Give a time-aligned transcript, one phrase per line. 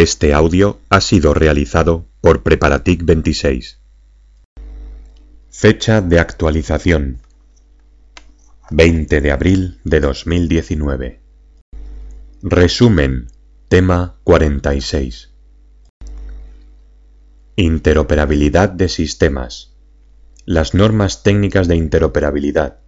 [0.00, 3.80] Este audio ha sido realizado por Preparatic 26.
[5.50, 7.18] Fecha de actualización
[8.70, 11.20] 20 de abril de 2019.
[12.42, 13.26] Resumen.
[13.68, 15.32] Tema 46.
[17.56, 19.74] Interoperabilidad de sistemas.
[20.44, 22.78] Las normas técnicas de interoperabilidad.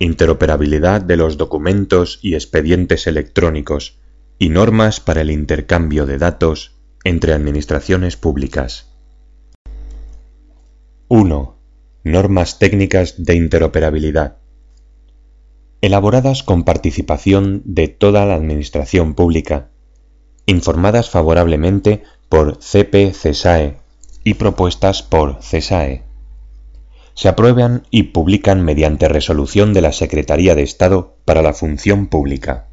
[0.00, 4.00] Interoperabilidad de los documentos y expedientes electrónicos
[4.38, 8.90] y normas para el intercambio de datos entre administraciones públicas.
[11.08, 11.56] 1.
[12.02, 14.38] Normas técnicas de interoperabilidad.
[15.80, 19.70] Elaboradas con participación de toda la administración pública,
[20.46, 23.76] informadas favorablemente por CP-CESAE
[24.24, 26.02] y propuestas por CESAE.
[27.14, 32.68] Se aprueban y publican mediante resolución de la Secretaría de Estado para la Función Pública.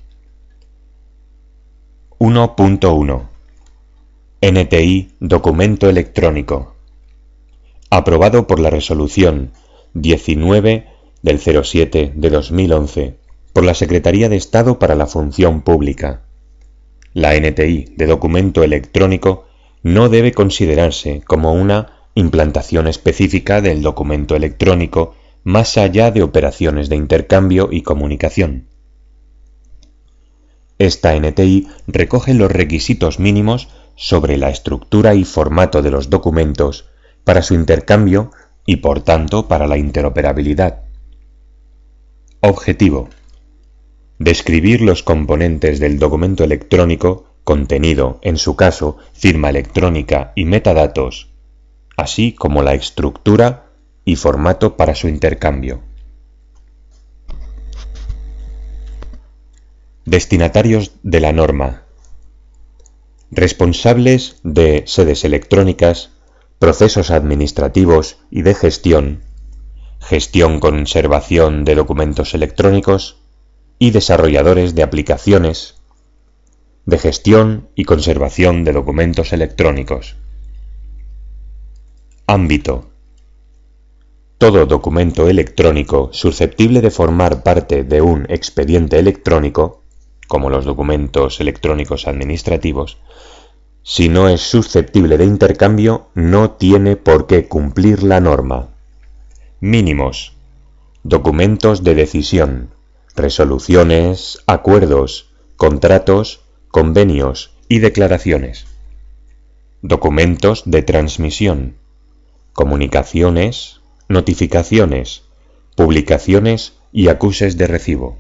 [2.24, 3.30] 1.1
[4.42, 6.76] NTI Documento Electrónico
[7.90, 9.54] Aprobado por la Resolución
[9.96, 10.86] 19
[11.24, 13.16] del 07 de 2011
[13.54, 16.22] por la Secretaría de Estado para la Función Pública.
[17.14, 19.48] La NTI de documento electrónico
[19.82, 26.98] no debe considerarse como una implantación específica del documento electrónico más allá de operaciones de
[26.98, 28.68] intercambio y comunicación.
[30.82, 36.90] Esta NTI recoge los requisitos mínimos sobre la estructura y formato de los documentos
[37.24, 38.32] para su intercambio
[38.66, 40.82] y por tanto para la interoperabilidad.
[42.40, 43.10] Objetivo.
[44.18, 51.30] Describir los componentes del documento electrónico, contenido, en su caso, firma electrónica y metadatos,
[51.96, 53.68] así como la estructura
[54.04, 55.91] y formato para su intercambio.
[60.12, 61.84] Destinatarios de la norma.
[63.32, 66.10] Responsables de sedes electrónicas,
[66.60, 69.22] procesos administrativos y de gestión,
[70.02, 73.22] gestión conservación de documentos electrónicos
[73.80, 75.76] y desarrolladores de aplicaciones
[76.86, 80.18] de gestión y conservación de documentos electrónicos.
[82.28, 82.92] Ámbito
[84.42, 89.81] todo documento electrónico susceptible de formar parte de un expediente electrónico
[90.32, 93.00] como los documentos electrónicos administrativos,
[93.84, 98.70] si no es susceptible de intercambio, no tiene por qué cumplir la norma.
[99.60, 100.32] Mínimos.
[101.04, 102.70] Documentos de decisión,
[103.14, 108.68] resoluciones, acuerdos, contratos, convenios y declaraciones.
[109.82, 111.76] Documentos de transmisión,
[112.54, 115.24] comunicaciones, notificaciones,
[115.76, 118.18] publicaciones y acuses de recibo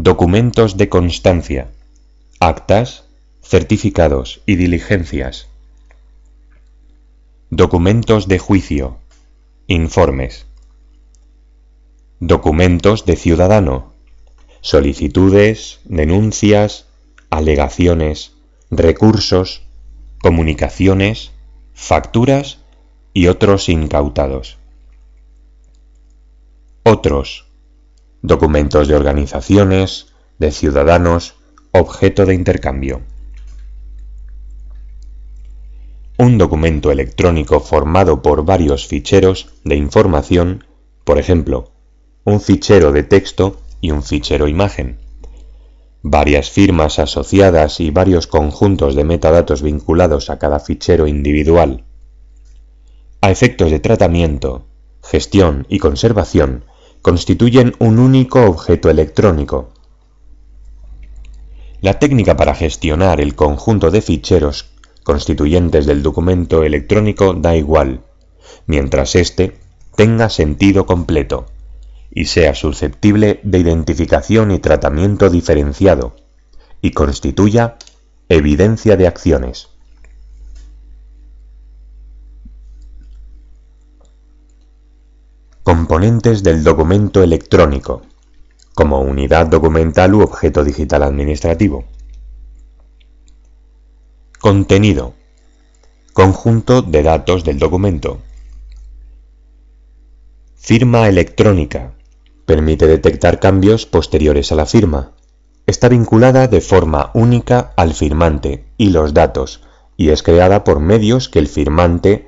[0.00, 1.72] documentos de constancia,
[2.38, 3.02] actas,
[3.42, 5.48] certificados y diligencias,
[7.50, 8.98] documentos de juicio,
[9.66, 10.46] informes,
[12.20, 13.92] documentos de ciudadano,
[14.60, 16.86] solicitudes, denuncias,
[17.28, 18.34] alegaciones,
[18.70, 19.62] recursos,
[20.22, 21.32] comunicaciones,
[21.74, 22.60] facturas
[23.12, 24.58] y otros incautados.
[26.84, 27.47] Otros
[28.22, 31.34] documentos de organizaciones, de ciudadanos,
[31.72, 33.02] objeto de intercambio.
[36.16, 40.64] Un documento electrónico formado por varios ficheros de información,
[41.04, 41.70] por ejemplo,
[42.24, 44.98] un fichero de texto y un fichero imagen,
[46.02, 51.84] varias firmas asociadas y varios conjuntos de metadatos vinculados a cada fichero individual.
[53.20, 54.66] A efectos de tratamiento,
[55.02, 56.64] gestión y conservación,
[57.02, 59.70] constituyen un único objeto electrónico.
[61.80, 64.70] La técnica para gestionar el conjunto de ficheros
[65.04, 68.00] constituyentes del documento electrónico da igual,
[68.66, 69.56] mientras éste
[69.94, 71.46] tenga sentido completo
[72.10, 76.16] y sea susceptible de identificación y tratamiento diferenciado,
[76.82, 77.76] y constituya
[78.28, 79.68] evidencia de acciones.
[85.68, 88.00] Componentes del documento electrónico,
[88.74, 91.84] como unidad documental u objeto digital administrativo.
[94.40, 95.12] Contenido.
[96.14, 98.16] Conjunto de datos del documento.
[100.56, 101.92] Firma electrónica.
[102.46, 105.10] Permite detectar cambios posteriores a la firma.
[105.66, 109.60] Está vinculada de forma única al firmante y los datos
[109.98, 112.24] y es creada por medios que el firmante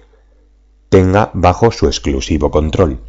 [0.90, 3.00] tenga bajo su exclusivo control.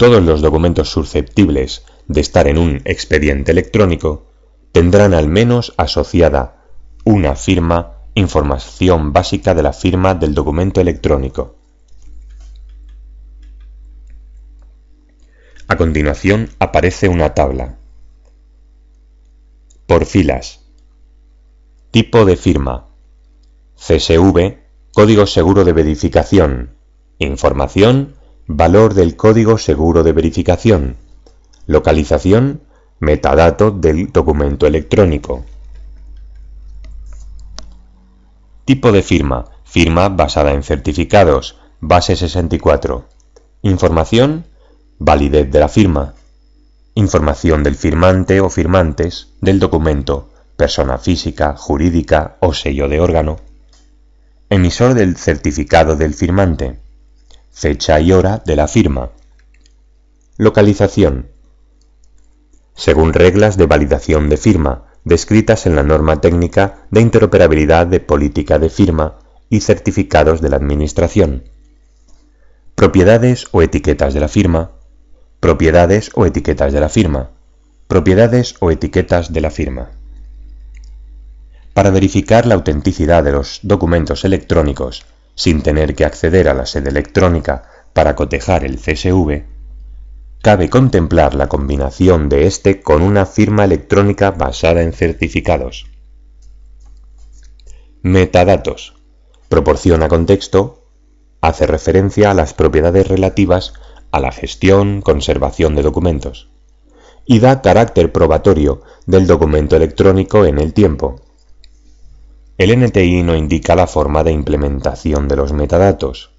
[0.00, 4.28] Todos los documentos susceptibles de estar en un expediente electrónico
[4.72, 6.64] tendrán al menos asociada
[7.04, 11.56] una firma, información básica de la firma del documento electrónico.
[15.68, 17.76] A continuación aparece una tabla.
[19.86, 20.60] Por filas.
[21.90, 22.88] Tipo de firma.
[23.76, 24.60] CSV,
[24.94, 26.70] código seguro de verificación.
[27.18, 28.14] Información,
[28.52, 30.96] valor del código seguro de verificación.
[31.68, 32.62] Localización,
[32.98, 35.44] metadato del documento electrónico.
[38.64, 43.04] Tipo de firma, firma basada en certificados, base 64.
[43.62, 44.46] Información,
[44.98, 46.14] validez de la firma.
[46.94, 53.36] Información del firmante o firmantes del documento, persona física, jurídica o sello de órgano.
[54.48, 56.89] Emisor del certificado del firmante.
[57.52, 59.10] Fecha y hora de la firma.
[60.38, 61.28] Localización.
[62.74, 68.58] Según reglas de validación de firma, descritas en la norma técnica de interoperabilidad de política
[68.58, 69.18] de firma
[69.50, 71.44] y certificados de la Administración.
[72.76, 74.70] Propiedades o etiquetas de la firma.
[75.40, 77.30] Propiedades o etiquetas de la firma.
[77.88, 79.90] Propiedades o etiquetas de la firma.
[81.74, 85.04] Para verificar la autenticidad de los documentos electrónicos,
[85.40, 87.62] sin tener que acceder a la sede electrónica
[87.94, 89.44] para cotejar el CSV,
[90.42, 95.86] cabe contemplar la combinación de este con una firma electrónica basada en certificados.
[98.02, 98.92] Metadatos.
[99.48, 100.84] Proporciona contexto,
[101.40, 103.72] hace referencia a las propiedades relativas
[104.10, 106.50] a la gestión, conservación de documentos,
[107.24, 111.29] y da carácter probatorio del documento electrónico en el tiempo.
[112.60, 116.32] El NTI no indica la forma de implementación de los metadatos,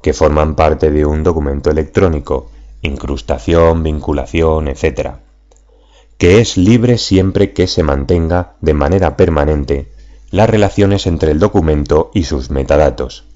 [0.00, 2.50] que forman parte de un documento electrónico,
[2.80, 5.16] incrustación, vinculación, etc.,
[6.16, 9.92] que es libre siempre que se mantenga de manera permanente
[10.30, 13.26] las relaciones entre el documento y sus metadatos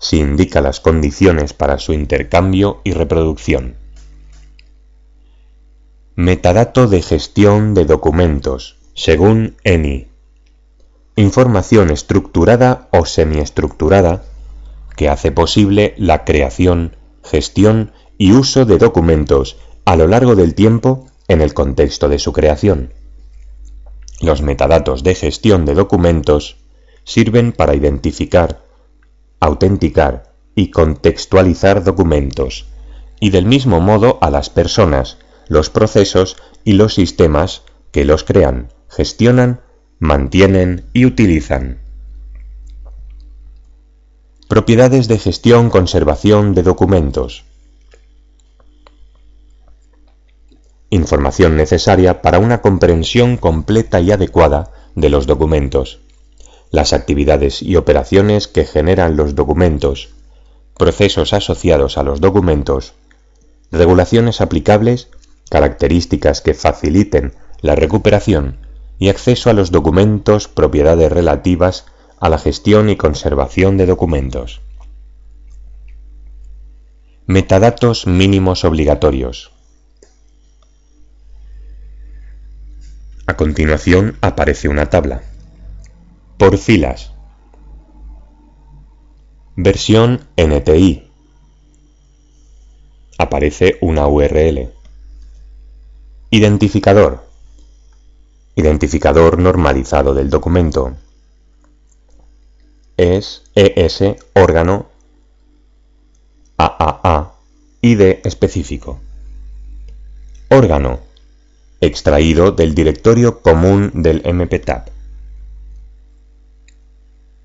[0.00, 3.76] si indica las condiciones para su intercambio y reproducción.
[6.16, 10.08] Metadato de gestión de documentos, según ENI.
[11.16, 14.24] Información estructurada o semiestructurada
[14.94, 19.56] que hace posible la creación, gestión y uso de documentos
[19.86, 22.92] a lo largo del tiempo en el contexto de su creación.
[24.20, 26.58] Los metadatos de gestión de documentos
[27.04, 28.60] sirven para identificar
[29.40, 32.66] autenticar y contextualizar documentos,
[33.18, 35.16] y del mismo modo a las personas,
[35.48, 37.62] los procesos y los sistemas
[37.92, 39.62] que los crean, gestionan,
[39.98, 41.78] mantienen y utilizan.
[44.48, 47.44] Propiedades de gestión-conservación de documentos.
[50.90, 56.00] Información necesaria para una comprensión completa y adecuada de los documentos
[56.70, 60.10] las actividades y operaciones que generan los documentos,
[60.76, 62.94] procesos asociados a los documentos,
[63.72, 65.08] regulaciones aplicables,
[65.50, 68.59] características que faciliten la recuperación
[69.00, 71.86] y acceso a los documentos, propiedades relativas
[72.20, 74.60] a la gestión y conservación de documentos.
[77.26, 79.52] Metadatos mínimos obligatorios.
[83.26, 85.22] A continuación aparece una tabla
[86.36, 87.12] por filas.
[89.56, 91.10] Versión NTI.
[93.16, 94.70] Aparece una URL.
[96.28, 97.29] Identificador.
[98.60, 100.94] Identificador normalizado del documento.
[102.98, 104.90] Es ES órgano
[106.58, 107.32] AAA
[107.80, 109.00] ID específico.
[110.50, 111.00] Órgano.
[111.80, 114.90] Extraído del directorio común del MPTAB.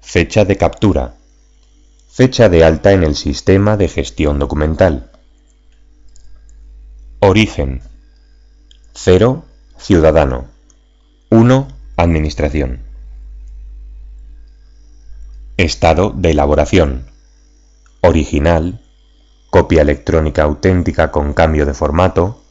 [0.02, 1.16] Fecha de captura.
[2.12, 5.10] Fecha de alta en el sistema de gestión documental.
[7.22, 7.82] Origen.
[8.96, 9.46] 0.
[9.78, 10.55] Ciudadano.
[11.32, 11.67] 1.
[11.98, 12.82] Administración.
[15.58, 17.08] Estado de elaboración.
[18.01, 18.79] Original.
[19.50, 22.44] Copia electrónica auténtica con cambio de formato.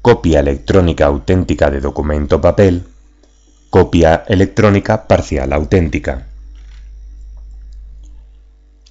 [0.00, 2.86] Copia electrónica auténtica de documento papel.
[3.68, 6.26] Copia electrónica parcial auténtica.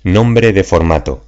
[0.03, 1.25] Nombre de formato.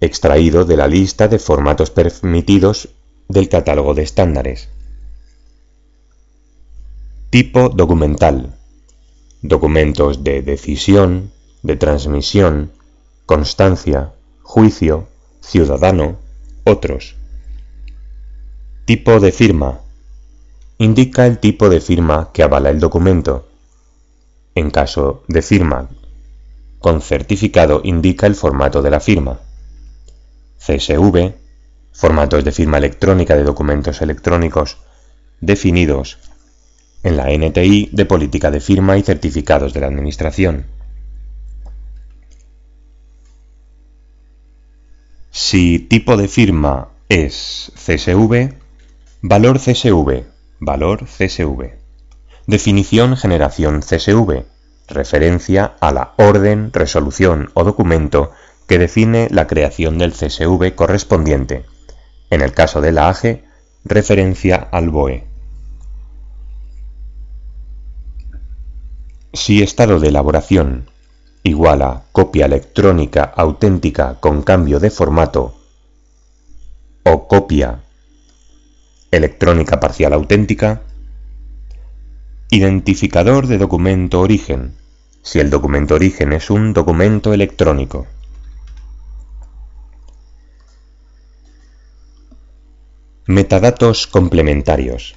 [0.00, 2.88] Extraído de la lista de formatos permitidos
[3.28, 4.68] del catálogo de estándares.
[7.30, 8.56] Tipo documental.
[9.42, 11.30] Documentos de decisión,
[11.62, 12.72] de transmisión,
[13.26, 15.08] constancia, juicio,
[15.42, 16.16] ciudadano,
[16.64, 17.16] otros.
[18.86, 19.80] Tipo de firma.
[20.78, 23.46] indica el tipo de firma que avala el documento.
[24.54, 25.90] En caso de firma
[26.78, 29.38] con certificado indica el formato de la firma.
[30.56, 31.34] CSV,
[31.92, 34.78] formatos de firma electrónica de documentos electrónicos
[35.42, 36.18] definidos
[37.02, 40.66] en la NTI de política de firma y certificados de la Administración.
[45.30, 48.54] Si tipo de firma es CSV,
[49.22, 50.24] valor CSV,
[50.58, 51.74] valor CSV.
[52.46, 54.44] Definición generación CSV,
[54.88, 58.32] referencia a la orden, resolución o documento
[58.66, 61.64] que define la creación del CSV correspondiente.
[62.30, 63.44] En el caso de la AGE,
[63.84, 65.27] referencia al BOE.
[69.32, 70.88] Si estado de elaboración
[71.42, 75.54] igual a copia electrónica auténtica con cambio de formato
[77.04, 77.80] o copia
[79.10, 80.82] electrónica parcial auténtica,
[82.50, 84.76] identificador de documento origen,
[85.22, 88.06] si el documento origen es un documento electrónico.
[93.26, 95.16] Metadatos complementarios,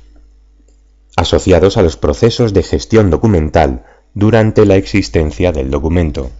[1.16, 6.32] asociados a los procesos de gestión documental durante la existencia del documento.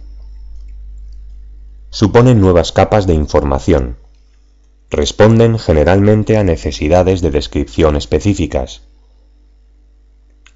[1.88, 3.96] Suponen nuevas capas de información.
[4.90, 8.82] Responden generalmente a necesidades de descripción específicas,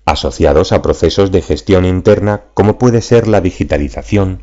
[0.05, 4.43] asociados a procesos de gestión interna como puede ser la digitalización,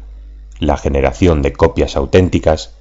[0.59, 2.73] la generación de copias auténticas,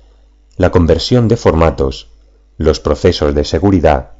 [0.56, 2.08] la conversión de formatos,
[2.56, 4.12] los procesos de seguridad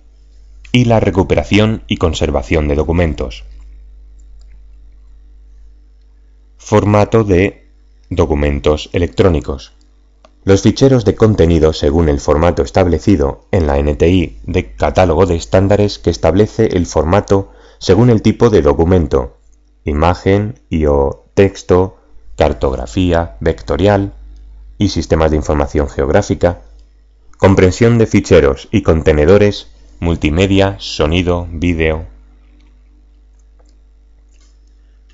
[0.70, 3.44] y la recuperación y conservación de documentos.
[6.64, 7.66] Formato de
[8.08, 9.72] documentos electrónicos.
[10.44, 15.98] Los ficheros de contenido según el formato establecido en la NTI de catálogo de estándares
[15.98, 19.36] que establece el formato según el tipo de documento,
[19.84, 21.98] imagen y o texto,
[22.36, 24.14] cartografía, vectorial
[24.78, 26.62] y sistemas de información geográfica,
[27.38, 29.66] comprensión de ficheros y contenedores,
[29.98, 32.06] multimedia, sonido, vídeo,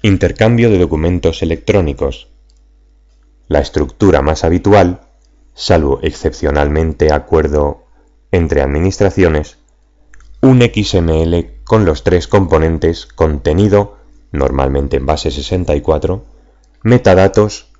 [0.08, 2.28] Intercambio de documentos electrónicos.
[3.46, 5.02] La estructura más habitual,
[5.52, 7.84] salvo excepcionalmente acuerdo
[8.32, 9.58] entre administraciones,
[10.40, 13.98] un XML con los tres componentes contenido,
[14.32, 16.24] normalmente en base 64,
[16.84, 17.70] metadatos,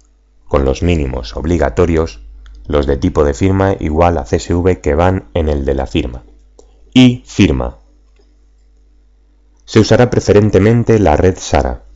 [0.44, 2.20] con los mínimos obligatorios,
[2.66, 6.24] los de tipo de firma igual a CSV que van en el de la firma,
[6.92, 7.78] y firma.
[9.64, 11.87] Se usará preferentemente la red SARA,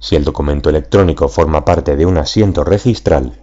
[0.00, 3.42] si el documento electrónico forma parte de un asiento registral,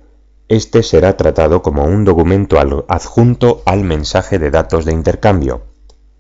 [0.50, 5.62] este será tratado como un documento adjunto al mensaje de datos de intercambio,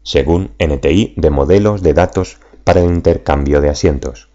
[0.03, 4.29] según NTI de modelos de datos para el intercambio de asientos.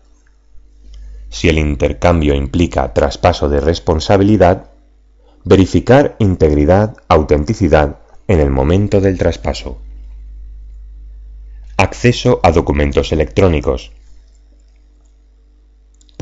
[1.30, 4.70] Si el intercambio implica traspaso de responsabilidad,
[5.44, 9.78] verificar integridad, autenticidad en el momento del traspaso.
[11.76, 13.92] Acceso a documentos electrónicos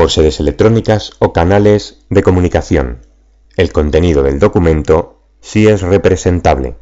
[0.01, 3.01] por sedes electrónicas o canales de comunicación.
[3.55, 6.75] El contenido del documento si es representable,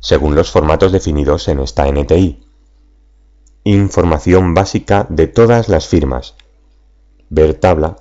[0.00, 2.42] según los formatos definidos en esta NTI.
[3.64, 6.34] Información básica de todas las firmas.
[7.28, 7.98] Ver tabla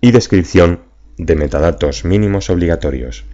[0.00, 0.84] y descripción
[1.18, 3.26] de metadatos mínimos obligatorios.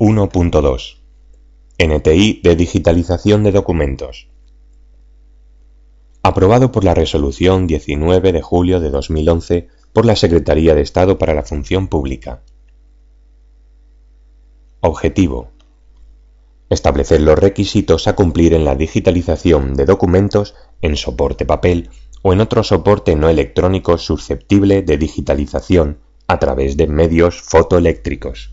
[0.00, 0.96] 1.2
[1.78, 4.33] NTI de digitalización de documentos
[6.24, 11.34] aprobado por la Resolución 19 de julio de 2011 por la Secretaría de Estado para
[11.34, 12.40] la Función Pública.
[14.80, 15.50] Objetivo.
[16.70, 21.90] Establecer los requisitos a cumplir en la digitalización de documentos en soporte papel
[22.22, 28.50] o en otro soporte no electrónico susceptible de digitalización a través de medios fotoeléctricos.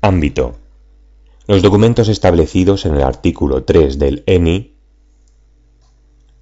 [0.00, 0.56] Ámbito.
[1.46, 4.71] Los documentos establecidos en el artículo 3 del ENI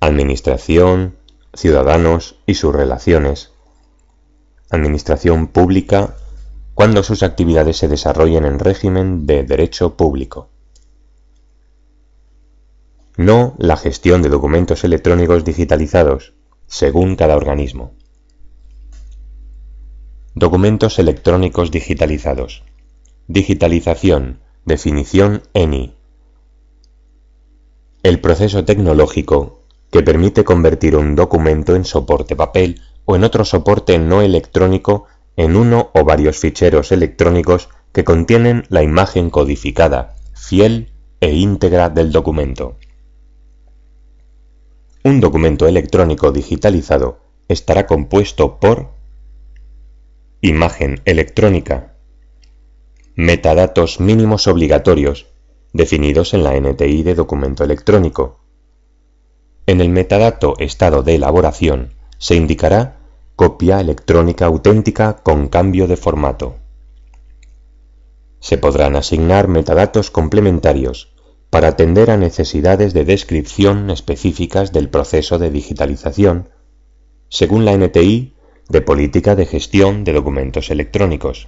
[0.02, 1.16] Administración,
[1.52, 3.52] ciudadanos y sus relaciones.
[4.70, 6.16] Administración pública
[6.72, 10.48] cuando sus actividades se desarrollen en régimen de derecho público.
[13.18, 16.32] No la gestión de documentos electrónicos digitalizados,
[16.66, 17.92] según cada organismo.
[20.34, 22.62] Documentos electrónicos digitalizados.
[23.28, 24.40] Digitalización.
[24.64, 25.94] Definición ENI.
[28.02, 29.59] El proceso tecnológico
[29.90, 35.06] que permite convertir un documento en soporte papel o en otro soporte no electrónico
[35.36, 42.12] en uno o varios ficheros electrónicos que contienen la imagen codificada, fiel e íntegra del
[42.12, 42.76] documento.
[45.02, 48.90] Un documento electrónico digitalizado estará compuesto por
[50.40, 51.96] imagen electrónica,
[53.14, 55.26] metadatos mínimos obligatorios
[55.72, 58.39] definidos en la NTI de documento electrónico.
[59.70, 62.96] En el metadato estado de elaboración se indicará
[63.36, 66.56] copia electrónica auténtica con cambio de formato.
[68.40, 71.14] Se podrán asignar metadatos complementarios
[71.50, 76.48] para atender a necesidades de descripción específicas del proceso de digitalización,
[77.28, 78.34] según la NTI
[78.68, 81.46] de Política de Gestión de Documentos Electrónicos.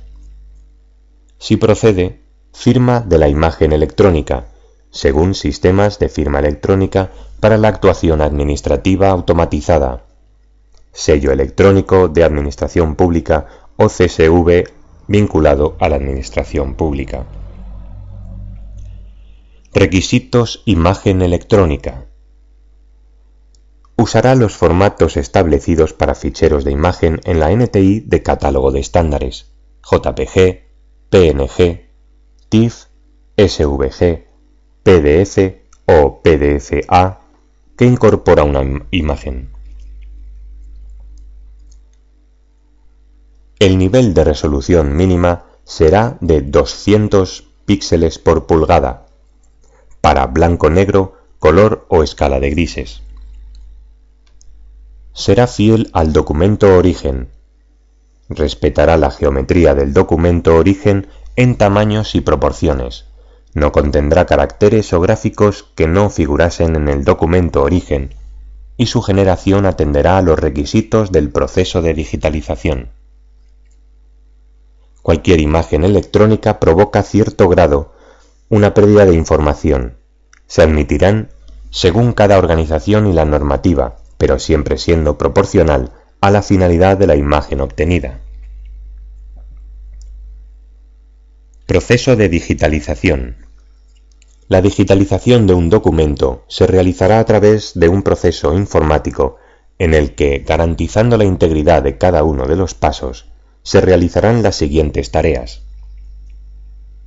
[1.39, 2.21] Si procede,
[2.53, 4.52] firma de la imagen electrónica,
[4.93, 10.05] según sistemas de firma electrónica para la actuación administrativa automatizada,
[10.93, 13.47] sello electrónico de Administración Pública
[13.77, 14.69] o CSV
[15.09, 17.25] vinculado a la Administración Pública.
[19.73, 22.05] Requisitos Imagen electrónica.
[23.97, 29.51] Usará los formatos establecidos para ficheros de imagen en la NTI de catálogo de estándares
[29.91, 30.65] JPG,
[31.09, 31.89] PNG,
[32.51, 32.87] TIFF,
[33.37, 34.32] SVG,
[34.83, 35.39] PDF
[35.87, 37.21] o PDFA
[37.77, 39.51] que incorpora una imagen.
[43.59, 49.07] El nivel de resolución mínima será de 200 píxeles por pulgada
[50.01, 53.03] para blanco-negro, color o escala de grises.
[55.13, 57.29] Será fiel al documento origen.
[58.29, 63.12] Respetará la geometría del documento origen en tamaños y proporciones.
[63.55, 68.15] No contendrá caracteres o gráficos que no figurasen en el documento origen,
[68.77, 72.91] y su generación atenderá a los requisitos del proceso de digitalización.
[75.03, 77.93] Cualquier imagen electrónica provoca cierto grado
[78.49, 79.97] una pérdida de información.
[80.47, 81.31] Se admitirán
[81.71, 87.17] según cada organización y la normativa, pero siempre siendo proporcional a la finalidad de la
[87.17, 88.21] imagen obtenida.
[91.73, 93.37] Proceso de digitalización.
[94.47, 99.39] La digitalización de un documento se realizará a través de un proceso informático
[99.79, 103.25] en el que, garantizando la integridad de cada uno de los pasos,
[103.63, 105.63] se realizarán las siguientes tareas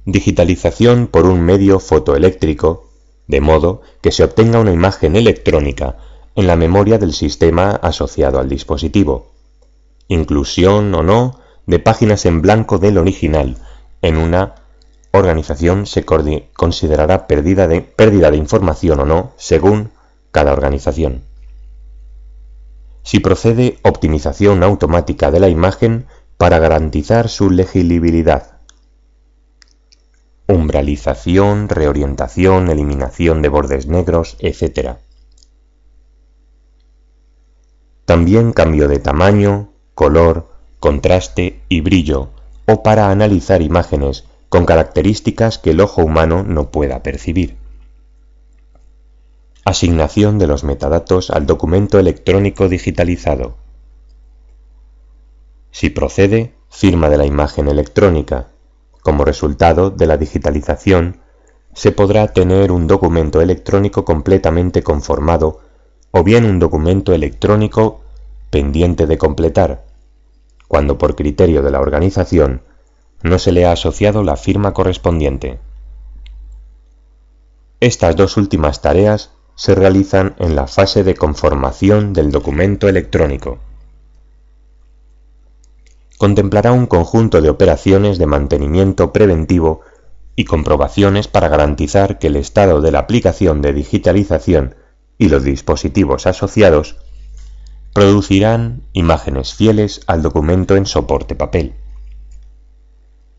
[0.06, 2.90] digitalización por un medio fotoeléctrico,
[3.28, 5.98] de modo que se obtenga una imagen electrónica
[6.34, 9.32] en la memoria del sistema asociado al dispositivo,
[10.08, 13.58] inclusión o no de páginas en blanco del original
[14.06, 14.54] en una
[15.12, 19.90] organización se considerará pérdida de, información o no según
[20.32, 21.24] cada organización.
[23.02, 26.06] Si procede optimización automática de la imagen
[26.38, 28.52] para garantizar su legibilidad
[30.48, 34.98] umbralización, reorientación, eliminación de bordes negros, etc.
[38.06, 40.48] También cambio de tamaño, color,
[40.80, 42.35] contraste y brillo,
[42.68, 47.58] o para analizar imágenes con características que el ojo humano no pueda percibir.
[49.64, 53.56] Asignación de los metadatos al documento electrónico digitalizado.
[55.72, 58.48] Si procede, firma de la imagen electrónica,
[59.02, 61.20] como resultado de la digitalización,
[61.74, 65.60] se podrá tener un documento electrónico completamente conformado
[66.12, 68.02] o bien un documento electrónico
[68.50, 69.84] pendiente de completar,
[70.68, 72.62] cuando por criterio de la organización
[73.24, 75.60] no se le ha asociado la firma correspondiente.
[77.80, 83.60] Estas dos últimas tareas se realizan en la fase de conformación del documento electrónico
[86.18, 89.82] contemplará un conjunto de operaciones de mantenimiento preventivo
[90.36, 94.76] y comprobaciones para garantizar que el estado de la aplicación de digitalización
[95.18, 96.98] y los dispositivos asociados
[97.96, 101.76] producirán imágenes fieles al documento en soporte papel.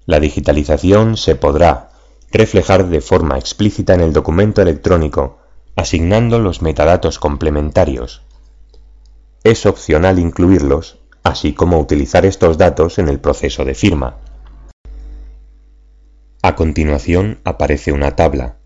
[0.07, 1.91] La digitalización se podrá
[2.33, 5.41] reflejar de forma explícita en el documento electrónico,
[5.77, 8.23] asignando los metadatos complementarios.
[9.45, 14.17] Es opcional incluirlos así como utilizar estos datos en el proceso de firma.
[16.41, 18.57] A continuación aparece una tabla.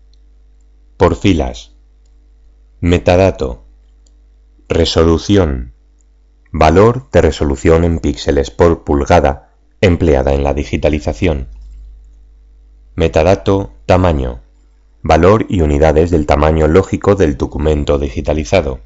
[0.95, 1.73] Por filas.
[2.79, 3.65] Metadato.
[4.69, 5.73] Resolución.
[6.51, 11.47] Valor de resolución en píxeles por pulgada empleada en la digitalización.
[12.95, 14.41] Metadato tamaño.
[15.01, 18.79] Valor y unidades del tamaño lógico del documento digitalizado.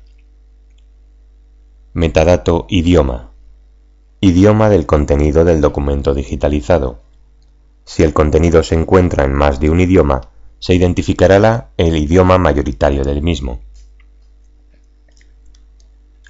[1.94, 3.32] Metadato idioma
[4.22, 7.00] idioma del contenido del documento digitalizado.
[7.84, 10.22] Si el contenido se encuentra en más de un idioma,
[10.58, 13.60] se identificará el idioma mayoritario del mismo.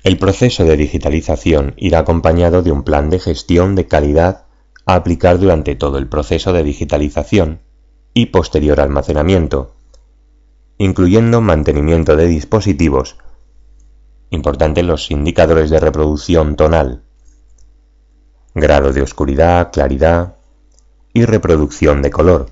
[0.05, 4.45] El proceso de digitalización irá acompañado de un plan de gestión de calidad
[4.85, 7.61] a aplicar durante todo el proceso de digitalización
[8.13, 9.73] y posterior almacenamiento,
[10.77, 13.17] incluyendo mantenimiento de dispositivos,
[14.29, 17.01] importante los indicadores de reproducción tonal,
[18.53, 20.35] grado de oscuridad, claridad
[21.15, 22.51] y reproducción de color,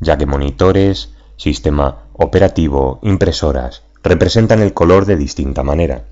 [0.00, 6.06] ya que monitores, sistema operativo, impresoras, representan el color de distinta manera.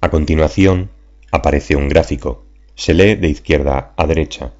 [0.00, 0.90] A continuación,
[1.32, 2.44] aparece un gráfico.
[2.74, 4.52] Se lee de izquierda a derecha.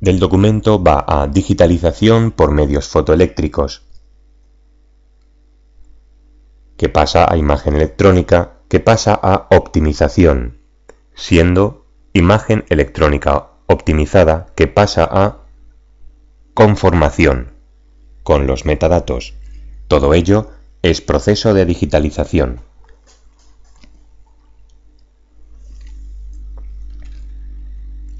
[0.00, 3.82] Del documento va a digitalización por medios fotoeléctricos,
[6.76, 10.58] que pasa a imagen electrónica, que pasa a optimización,
[11.14, 15.44] siendo imagen electrónica optimizada que pasa a
[16.54, 17.52] conformación,
[18.22, 19.34] con los metadatos.
[19.88, 20.50] Todo ello
[20.82, 22.60] es proceso de digitalización.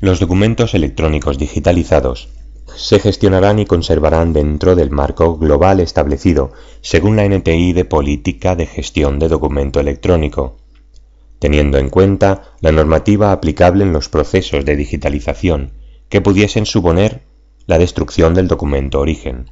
[0.00, 2.28] Los documentos electrónicos digitalizados
[2.76, 8.66] se gestionarán y conservarán dentro del marco global establecido según la NTI de Política de
[8.66, 10.58] Gestión de Documento Electrónico,
[11.40, 15.72] teniendo en cuenta la normativa aplicable en los procesos de digitalización
[16.08, 17.22] que pudiesen suponer
[17.66, 19.50] la destrucción del documento origen.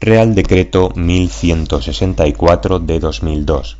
[0.00, 3.78] Real Decreto 1164 de 2002,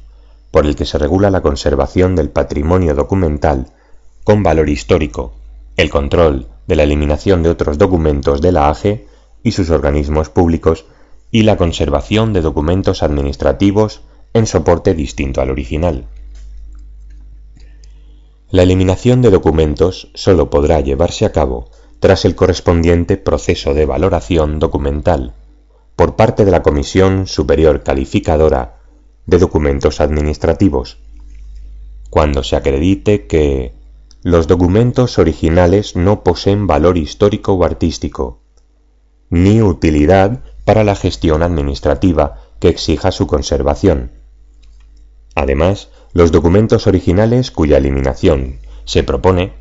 [0.51, 3.73] por el que se regula la conservación del patrimonio documental
[4.27, 5.35] con valor histórico,
[5.77, 9.07] el control de la eliminación de otros documentos de la AGE
[9.45, 10.85] y sus organismos públicos
[11.31, 14.01] y la conservación de documentos administrativos
[14.33, 16.07] en soporte distinto al original.
[18.51, 24.59] La eliminación de documentos sólo podrá llevarse a cabo tras el correspondiente proceso de valoración
[24.59, 25.35] documental
[25.95, 28.81] por parte de la Comisión Superior Calificadora
[29.25, 30.99] de Documentos Administrativos,
[32.11, 33.76] cuando se acredite que
[34.27, 38.41] los documentos originales no poseen valor histórico o artístico,
[39.31, 44.11] ni utilidad para la gestión administrativa que exija su conservación.
[45.37, 49.53] Además, los documentos originales cuya eliminación se propone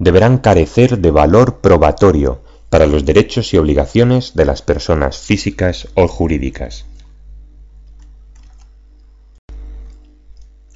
[0.00, 6.08] deberán carecer de valor probatorio para los derechos y obligaciones de las personas físicas o
[6.08, 6.84] jurídicas.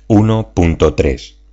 [0.06, 1.43] 1.3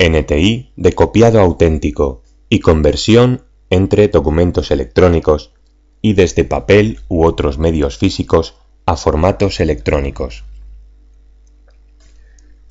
[0.00, 5.52] NTI de copiado auténtico y conversión entre documentos electrónicos
[6.00, 8.54] y desde papel u otros medios físicos
[8.86, 10.44] a formatos electrónicos.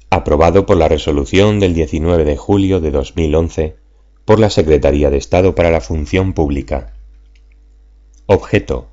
[0.10, 3.76] Aprobado por la resolución del 19 de julio de 2011
[4.26, 6.94] por la Secretaría de Estado para la Función Pública.
[8.26, 8.88] Objeto.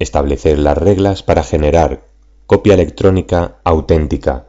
[0.00, 2.04] Establecer las reglas para generar
[2.46, 4.48] copia electrónica auténtica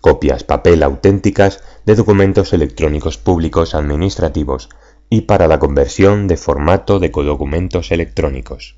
[0.00, 4.68] copias papel auténticas de documentos electrónicos públicos administrativos
[5.08, 8.76] y para la conversión de formato de documentos electrónicos.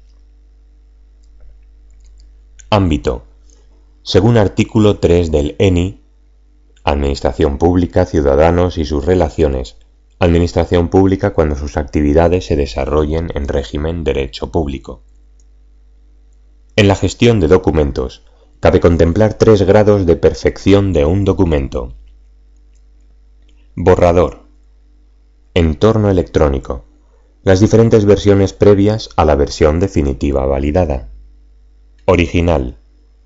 [2.70, 3.24] Ámbito.
[4.02, 6.00] Según artículo 3 del ENI,
[6.84, 9.76] Administración Pública, Ciudadanos y sus relaciones.
[10.18, 15.02] Administración Pública cuando sus actividades se desarrollen en régimen derecho público.
[16.74, 18.22] En la gestión de documentos,
[18.58, 21.94] cabe contemplar tres grados de perfección de un documento.
[23.74, 24.40] Borrador.
[25.54, 26.84] Entorno electrónico.
[27.42, 31.08] Las diferentes versiones previas a la versión definitiva validada.
[32.04, 32.76] Original.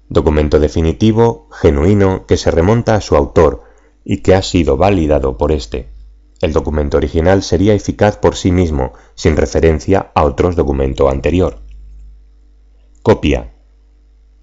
[0.09, 3.65] Documento definitivo, genuino, que se remonta a su autor
[4.05, 5.89] y que ha sido validado por éste.
[6.41, 11.59] El documento original sería eficaz por sí mismo, sin referencia a otros documento anterior.
[13.03, 13.53] Copia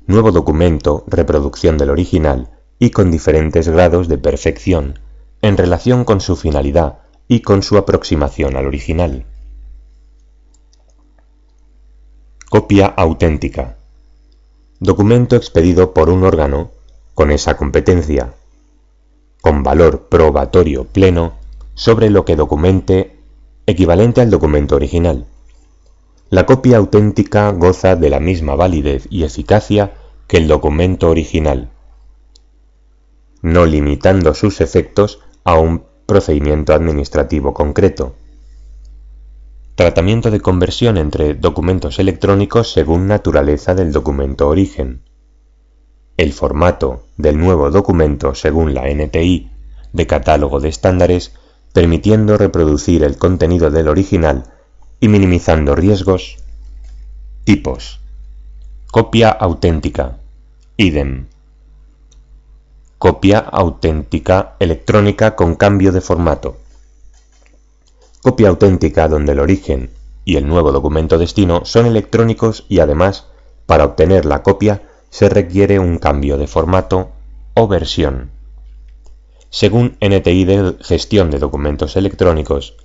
[0.05, 4.99] nuevo documento, reproducción del original y con diferentes grados de perfección
[5.43, 9.25] en relación con su finalidad y con su aproximación al original.
[12.49, 13.77] Copia auténtica.
[14.79, 16.71] Documento expedido por un órgano
[17.13, 18.33] con esa competencia,
[19.41, 21.33] con valor probatorio pleno
[21.75, 23.19] sobre lo que documente
[23.67, 25.27] equivalente al documento original
[26.33, 29.93] la copia auténtica goza de la misma validez y eficacia
[30.25, 31.69] que el documento original,
[33.43, 38.15] no limitando sus efectos a un procedimiento administrativo concreto.
[39.75, 45.01] Tratamiento de conversión entre documentos electrónicos según naturaleza del documento origen.
[46.15, 49.49] El formato del nuevo documento según la NTI
[49.93, 51.33] de catálogo de estándares,
[51.73, 54.43] permitiendo reproducir el contenido del original
[54.99, 56.37] y minimizando riesgos.
[57.43, 57.99] Tipos.
[58.91, 60.17] Copia auténtica.
[60.77, 61.27] IDEM.
[63.03, 66.55] Copia auténtica electrónica con cambio de formato.
[68.21, 69.89] Copia auténtica donde el origen
[70.23, 73.25] y el nuevo documento destino son electrónicos y además,
[73.65, 77.11] para obtener la copia, se requiere un cambio de formato
[77.55, 78.31] o versión.
[79.49, 82.77] Según NTI de Gestión de Documentos Electrónicos,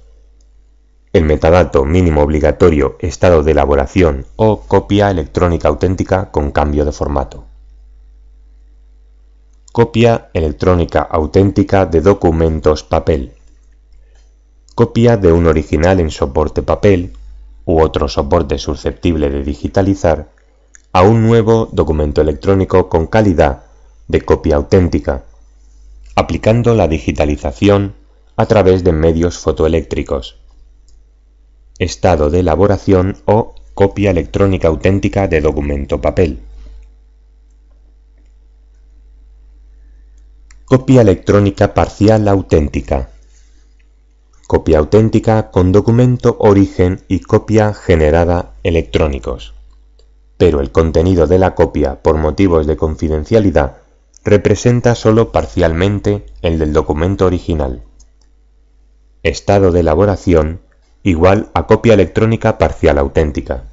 [1.12, 7.47] el metadato mínimo obligatorio estado de elaboración o copia electrónica auténtica con cambio de formato.
[9.78, 13.34] Copia electrónica auténtica de documentos papel.
[14.74, 17.12] Copia de un original en soporte papel
[17.64, 20.30] u otro soporte susceptible de digitalizar
[20.92, 23.66] a un nuevo documento electrónico con calidad
[24.08, 25.22] de copia auténtica,
[26.16, 27.94] aplicando la digitalización
[28.34, 30.40] a través de medios fotoeléctricos.
[31.78, 36.47] Estado de elaboración o copia electrónica auténtica de documento papel.
[40.68, 43.08] Copia electrónica parcial auténtica.
[44.46, 49.54] Copia auténtica con documento origen y copia generada electrónicos.
[50.36, 53.78] Pero el contenido de la copia por motivos de confidencialidad
[54.24, 57.82] representa sólo parcialmente el del documento original.
[59.22, 60.60] Estado de elaboración
[61.02, 63.64] igual a copia electrónica parcial auténtica.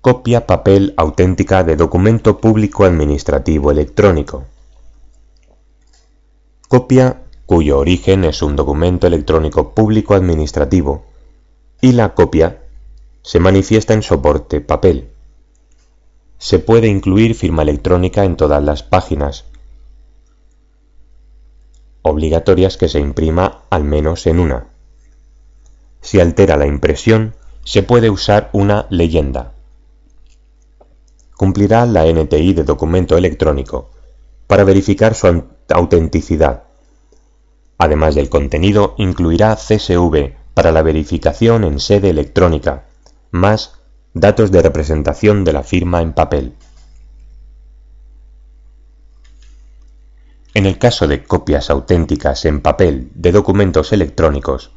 [0.00, 4.44] Copia papel auténtica de documento público administrativo electrónico.
[6.68, 11.04] Copia cuyo origen es un documento electrónico público administrativo
[11.80, 12.62] y la copia
[13.22, 15.08] se manifiesta en soporte papel.
[16.38, 19.46] Se puede incluir firma electrónica en todas las páginas,
[22.02, 24.68] obligatorias que se imprima al menos en una.
[26.00, 27.34] Si altera la impresión,
[27.64, 29.54] se puede usar una leyenda
[31.38, 33.90] cumplirá la NTI de documento electrónico
[34.48, 36.64] para verificar su autenticidad.
[37.78, 42.86] Además del contenido, incluirá CSV para la verificación en sede electrónica,
[43.30, 43.74] más
[44.14, 46.54] datos de representación de la firma en papel.
[50.54, 54.72] En el caso de copias auténticas en papel de documentos electrónicos,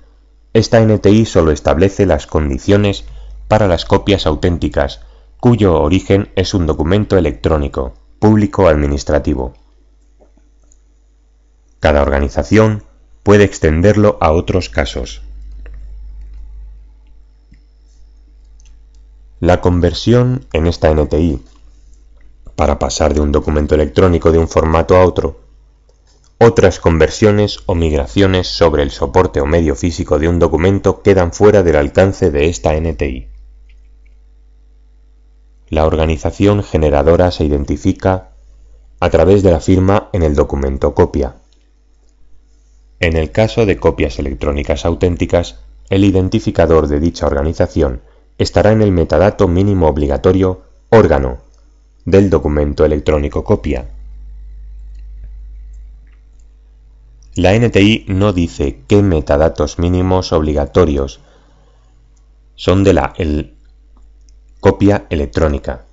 [0.53, 3.05] esta NTI solo establece las condiciones
[3.47, 5.01] para las copias auténticas
[5.41, 9.55] cuyo origen es un documento electrónico, público administrativo.
[11.79, 12.83] Cada organización
[13.23, 15.23] puede extenderlo a otros casos.
[19.39, 21.41] La conversión en esta NTI
[22.55, 25.41] para pasar de un documento electrónico de un formato a otro,
[26.37, 31.63] otras conversiones o migraciones sobre el soporte o medio físico de un documento quedan fuera
[31.63, 33.30] del alcance de esta NTI.
[35.71, 38.31] La organización generadora se identifica
[38.99, 41.37] a través de la firma en el documento copia.
[42.99, 48.01] En el caso de copias electrónicas auténticas, el identificador de dicha organización
[48.37, 51.37] estará en el metadato mínimo obligatorio órgano
[52.03, 53.87] del documento electrónico copia.
[57.33, 61.21] La NTI no dice qué metadatos mínimos obligatorios
[62.55, 63.55] son de la el
[64.61, 65.85] copia electrónica.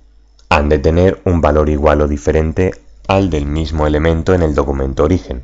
[0.47, 2.71] Han de tener un valor igual o diferente
[3.07, 5.43] al del mismo elemento en el documento origen,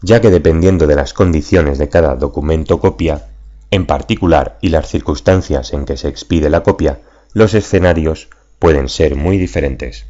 [0.00, 3.26] ya que dependiendo de las condiciones de cada documento copia,
[3.72, 7.00] en particular y las circunstancias en que se expide la copia,
[7.32, 8.28] los escenarios
[8.60, 10.06] pueden ser muy diferentes.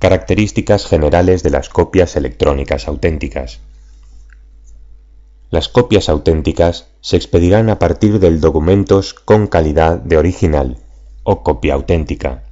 [0.00, 3.60] Características generales de las copias electrónicas auténticas.
[5.54, 10.78] Las copias auténticas se expedirán a partir de documentos con calidad de original
[11.22, 12.42] o copia auténtica.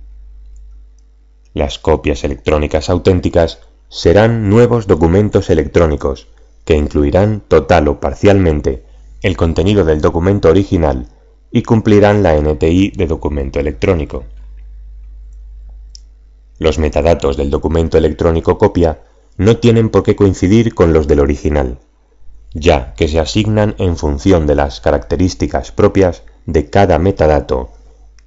[1.52, 6.28] Las copias electrónicas auténticas serán nuevos documentos electrónicos
[6.64, 8.84] que incluirán total o parcialmente
[9.22, 11.08] el contenido del documento original
[11.50, 14.26] y cumplirán la NTI de documento electrónico.
[16.60, 19.02] Los metadatos del documento electrónico copia
[19.38, 21.80] no tienen por qué coincidir con los del original
[22.54, 27.70] ya que se asignan en función de las características propias de cada metadato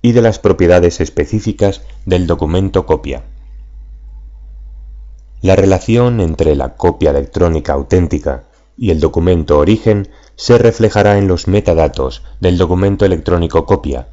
[0.01, 3.23] y de las propiedades específicas del documento copia.
[5.41, 8.43] La relación entre la copia electrónica auténtica
[8.77, 14.07] y el documento origen se reflejará en los metadatos del documento electrónico copia,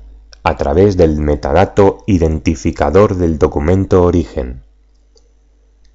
[0.45, 4.63] a través del metadato identificador del documento origen.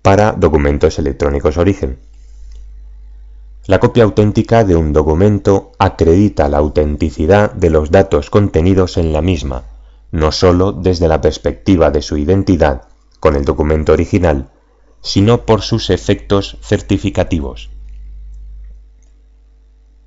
[0.02, 2.00] para documentos electrónicos origen.
[3.68, 9.22] La copia auténtica de un documento acredita la autenticidad de los datos contenidos en la
[9.22, 9.66] misma,
[10.10, 12.84] no sólo desde la perspectiva de su identidad
[13.20, 14.52] con el documento original,
[15.02, 17.70] sino por sus efectos certificativos.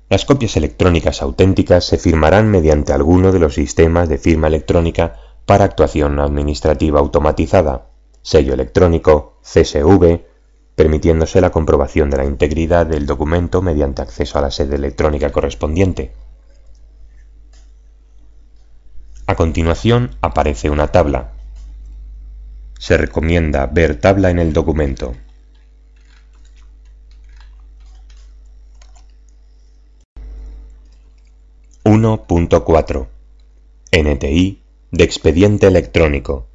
[0.09, 5.65] Las copias electrónicas auténticas se firmarán mediante alguno de los sistemas de firma electrónica para
[5.65, 7.89] actuación administrativa automatizada,
[8.23, 10.30] sello electrónico, CSV,
[10.75, 16.13] permitiéndose la comprobación de la integridad del documento mediante acceso a la sede electrónica correspondiente.
[19.27, 21.31] A continuación aparece una tabla.
[22.79, 25.13] Se recomienda ver tabla en el documento.
[31.83, 33.07] (1.4)
[33.91, 36.50] NTI de expediente electrónico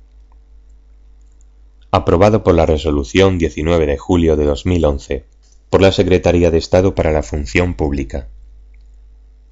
[1.96, 5.24] aprobado por la Resolución 19 de julio de 2011
[5.70, 8.28] por la Secretaría de Estado para la Función Pública.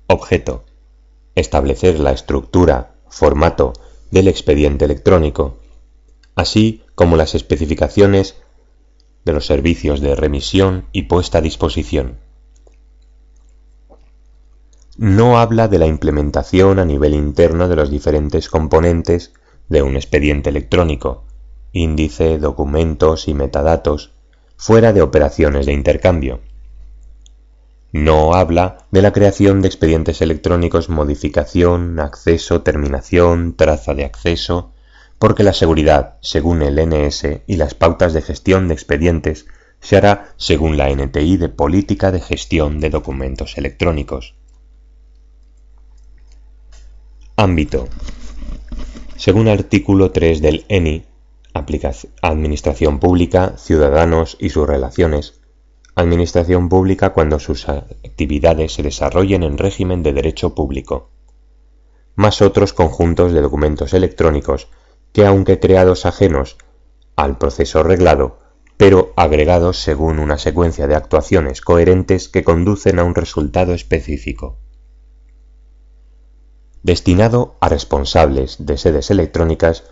[0.07, 0.64] Objeto.
[1.35, 3.72] Establecer la estructura, formato
[4.11, 5.59] del expediente electrónico,
[6.35, 8.37] así como las especificaciones
[9.24, 12.18] de los servicios de remisión y puesta a disposición.
[14.96, 19.33] No habla de la implementación a nivel interno de los diferentes componentes
[19.68, 21.23] de un expediente electrónico,
[21.74, 24.12] índice, documentos y metadatos,
[24.56, 26.40] fuera de operaciones de intercambio.
[27.92, 34.72] No habla de la creación de expedientes electrónicos, modificación, acceso, terminación, traza de acceso,
[35.18, 39.46] porque la seguridad, según el NS y las pautas de gestión de expedientes,
[39.80, 44.34] se hará según la NTI de Política de Gestión de Documentos Electrónicos.
[47.37, 47.88] Ámbito.
[49.16, 51.04] Según artículo 3 del ENI,
[51.54, 55.40] Administración pública, ciudadanos y sus relaciones.
[55.94, 61.10] Administración pública cuando sus actividades se desarrollen en régimen de derecho público.
[62.16, 64.68] Más otros conjuntos de documentos electrónicos
[65.12, 66.56] que aunque creados ajenos
[67.14, 68.40] al proceso reglado,
[68.76, 74.58] pero agregados según una secuencia de actuaciones coherentes que conducen a un resultado específico.
[76.82, 79.84] Destinado a responsables de sedes electrónicas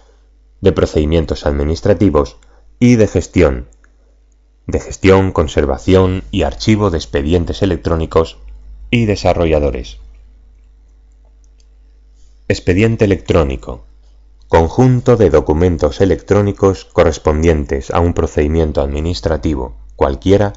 [0.62, 2.38] de procedimientos administrativos
[2.78, 3.68] y de gestión,
[4.66, 8.38] de gestión, conservación y archivo de expedientes electrónicos
[8.90, 9.98] y desarrolladores.
[12.48, 13.84] Expediente electrónico.
[14.48, 20.52] Conjunto de documentos electrónicos correspondientes a un procedimiento administrativo, cualquiera,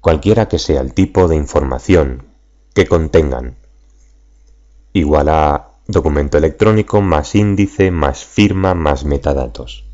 [0.00, 2.26] cualquiera que sea el tipo de información
[2.74, 3.56] que contengan,
[4.92, 9.86] igual a documento electrónico más índice más firma más metadatos.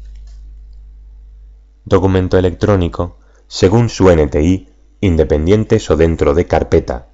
[1.84, 7.06] Documento electrónico según su NTI, independientes o dentro de carpeta,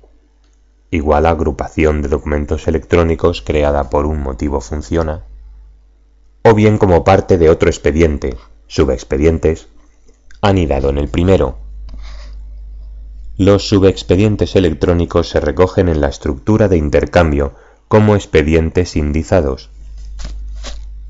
[0.90, 5.24] igual agrupación de documentos electrónicos creada por un motivo funciona,
[6.42, 9.68] o bien como parte de otro expediente, subexpedientes,
[10.40, 11.58] anidado en el primero.
[13.36, 17.52] Los subexpedientes electrónicos se recogen en la estructura de intercambio
[17.90, 19.68] como expedientes indizados,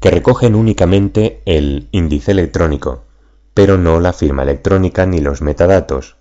[0.00, 3.04] que recogen únicamente el índice electrónico,
[3.52, 6.16] pero no la firma electrónica ni los metadatos.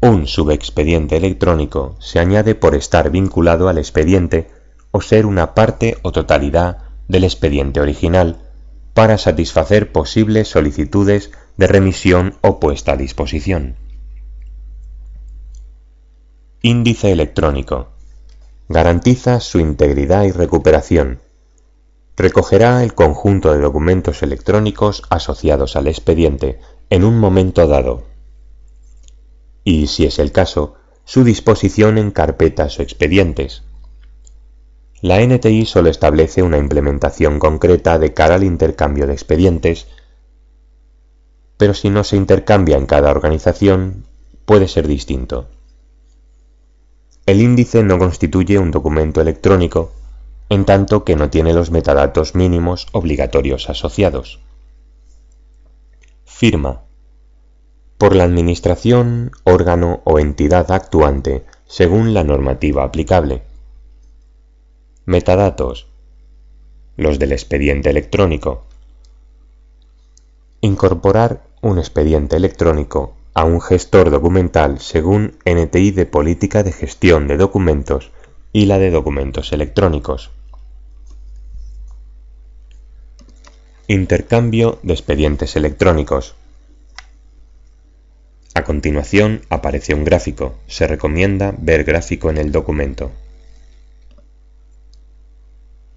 [0.00, 4.48] Un subexpediente electrónico se añade por estar vinculado al expediente
[4.92, 8.36] o ser una parte o totalidad del expediente original
[8.94, 13.74] para satisfacer posibles solicitudes de remisión o puesta a disposición.
[16.62, 17.86] Índice electrónico.
[18.68, 21.20] Garantiza su integridad y recuperación.
[22.16, 26.58] Recogerá el conjunto de documentos electrónicos asociados al expediente
[26.90, 28.02] en un momento dado.
[29.62, 33.62] Y, si es el caso, su disposición en carpetas o expedientes.
[35.00, 39.86] La NTI solo establece una implementación concreta de cara al intercambio de expedientes,
[41.56, 44.06] pero si no se intercambia en cada organización,
[44.44, 45.46] puede ser distinto.
[47.28, 49.92] El índice no constituye un documento electrónico,
[50.48, 54.40] en tanto que no tiene los metadatos mínimos obligatorios asociados.
[56.24, 56.84] Firma.
[57.98, 63.42] Por la Administración, órgano o entidad actuante, según la normativa aplicable.
[65.04, 65.86] Metadatos.
[66.96, 68.64] Los del expediente electrónico.
[70.62, 77.36] Incorporar un expediente electrónico a un gestor documental según NTI de Política de Gestión de
[77.36, 78.10] Documentos
[78.52, 80.32] y la de Documentos Electrónicos.
[83.86, 86.34] Intercambio de expedientes electrónicos.
[88.54, 90.56] A continuación aparece un gráfico.
[90.66, 93.12] Se recomienda ver gráfico en el documento.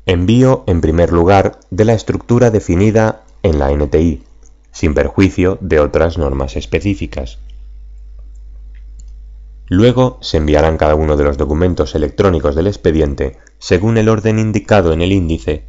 [0.05, 4.21] Envío, en primer lugar, de la estructura definida en la NTI,
[4.71, 7.39] sin perjuicio de otras normas específicas.
[9.67, 14.91] Luego se enviarán cada uno de los documentos electrónicos del expediente según el orden indicado
[14.91, 15.63] en el índice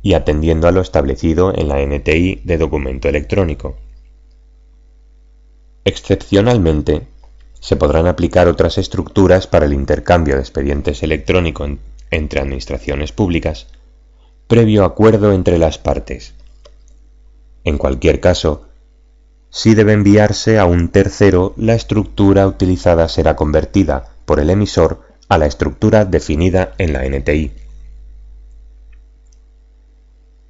[0.00, 3.76] y atendiendo a lo establecido en la NTI de documento electrónico.
[5.84, 7.08] Excepcionalmente,
[7.60, 11.70] se podrán aplicar otras estructuras para el intercambio de expedientes electrónicos
[12.10, 13.66] entre administraciones públicas,
[14.46, 16.34] previo acuerdo entre las partes.
[17.64, 18.68] En cualquier caso,
[19.50, 25.38] si debe enviarse a un tercero, la estructura utilizada será convertida por el emisor a
[25.38, 27.52] la estructura definida en la NTI.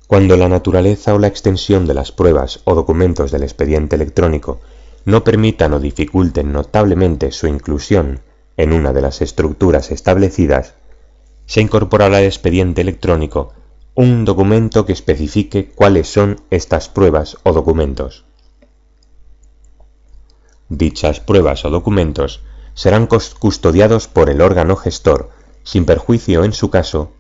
[0.09, 4.61] Cuando la naturaleza o la extensión de las pruebas o documentos del expediente electrónico
[5.05, 8.21] no permitan o dificulten notablemente su inclusión
[8.57, 10.75] en una de las estructuras establecidas,
[11.47, 13.53] se incorporará al expediente electrónico
[14.01, 18.25] un documento que especifique cuáles son estas pruebas o documentos.
[20.69, 22.45] Dichas pruebas o documentos
[22.75, 25.31] serán custodiados por el órgano gestor,
[25.65, 27.11] sin perjuicio en su caso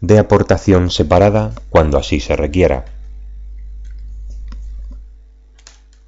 [0.00, 2.84] de aportación separada cuando así se requiera.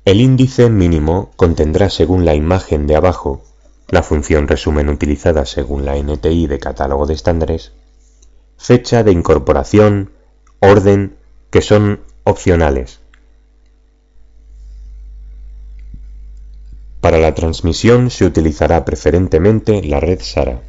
[0.05, 3.43] El índice mínimo contendrá según la imagen de abajo
[3.89, 7.73] la función resumen utilizada según la NTI de catálogo de estándares,
[8.62, 10.12] fecha de incorporación,
[10.60, 11.16] orden,
[11.50, 13.00] que son opcionales.
[17.00, 20.62] Para la transmisión se utilizará preferentemente la red SARA.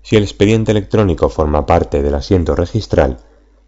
[0.00, 3.18] Si el expediente electrónico forma parte del asiento registral,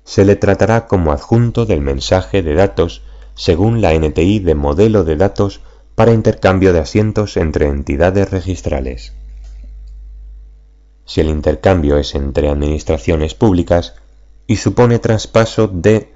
[0.02, 3.02] se le tratará como adjunto del mensaje de datos
[3.34, 5.60] según la NTI de modelo de datos
[5.94, 9.12] para intercambio de asientos entre entidades registrales.
[11.04, 13.94] Si el intercambio es entre administraciones públicas
[14.46, 16.12] y supone traspaso de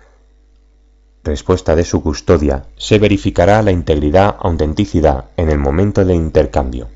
[1.24, 6.89] respuesta de su custodia, se verificará la integridad autenticidad en el momento del intercambio.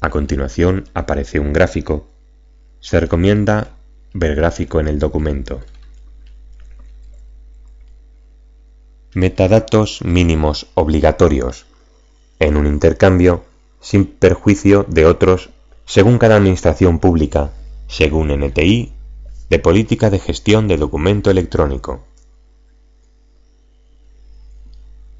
[0.00, 2.08] A continuación aparece un gráfico.
[2.80, 3.68] Se recomienda
[4.12, 5.60] ver gráfico en el documento.
[9.14, 11.66] Metadatos mínimos obligatorios
[12.40, 13.44] en un intercambio
[13.80, 15.50] sin perjuicio de otros
[15.92, 17.50] según cada administración pública,
[17.86, 18.94] según NTI,
[19.50, 22.00] de política de gestión de documento electrónico.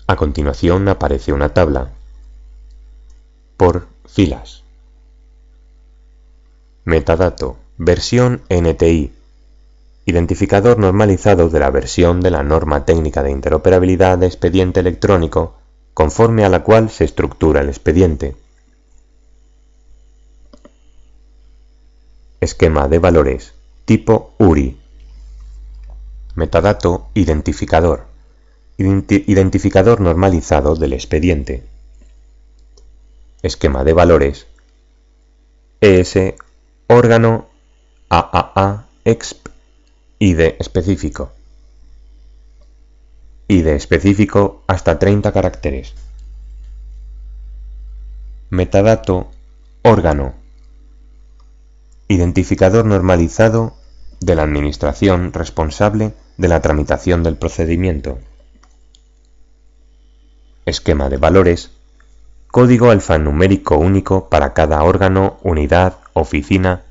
[0.06, 1.90] A continuación aparece una tabla
[3.58, 4.62] por filas.
[6.84, 9.12] Metadato, versión NTI,
[10.06, 15.52] identificador normalizado de la versión de la norma técnica de interoperabilidad de expediente electrónico
[15.92, 18.36] conforme a la cual se estructura el expediente.
[22.43, 24.76] Esquema de valores tipo URI.
[26.34, 28.07] Metadato identificador.
[28.76, 31.62] identificador normalizado del expediente.
[33.43, 34.49] Esquema de valores
[35.80, 36.34] ES
[36.88, 37.47] órgano
[38.09, 39.47] AAA exp
[40.18, 41.30] ID específico.
[43.47, 45.95] ID específico hasta 30 caracteres.
[48.51, 49.30] Metadato
[49.82, 50.41] órgano.
[52.12, 53.72] Identificador normalizado
[54.20, 58.18] de la administración responsable de la tramitación del procedimiento.
[60.66, 61.70] Esquema de valores.
[62.48, 66.82] Código alfanumérico único para cada órgano, unidad, oficina,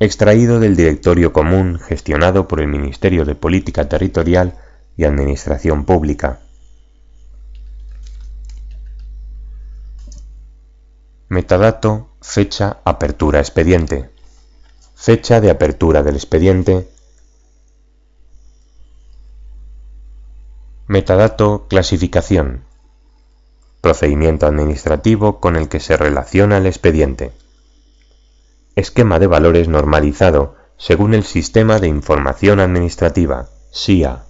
[0.00, 4.54] extraído del Directorio Común gestionado por el Ministerio de Política Territorial
[4.96, 6.40] y Administración Pública.
[11.28, 14.10] Metadato fecha apertura expediente.
[14.96, 16.88] Fecha de apertura del expediente.
[20.88, 22.64] Metadato clasificación.
[23.80, 27.32] Procedimiento administrativo con el que se relaciona el expediente.
[28.74, 34.24] Esquema de valores normalizado según el Sistema de Información Administrativa, SIA.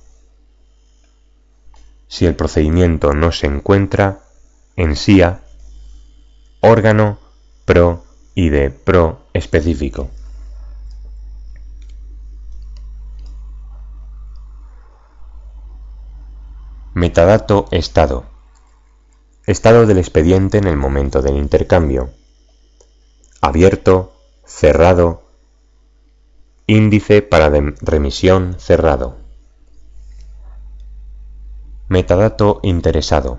[2.08, 4.20] Si el procedimiento no se encuentra
[4.76, 5.40] en SIA,
[6.60, 7.25] órgano
[7.66, 8.04] PRO
[8.34, 10.08] y de PRO específico.
[16.94, 18.24] Metadato estado.
[19.46, 22.10] Estado del expediente en el momento del intercambio.
[23.42, 24.14] Abierto,
[24.46, 25.26] cerrado,
[26.68, 27.48] Índice para
[27.80, 29.18] remisión cerrado.
[31.88, 33.38] Metadato interesado.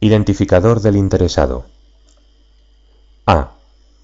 [0.00, 1.75] Identificador del interesado.
[3.26, 3.56] A.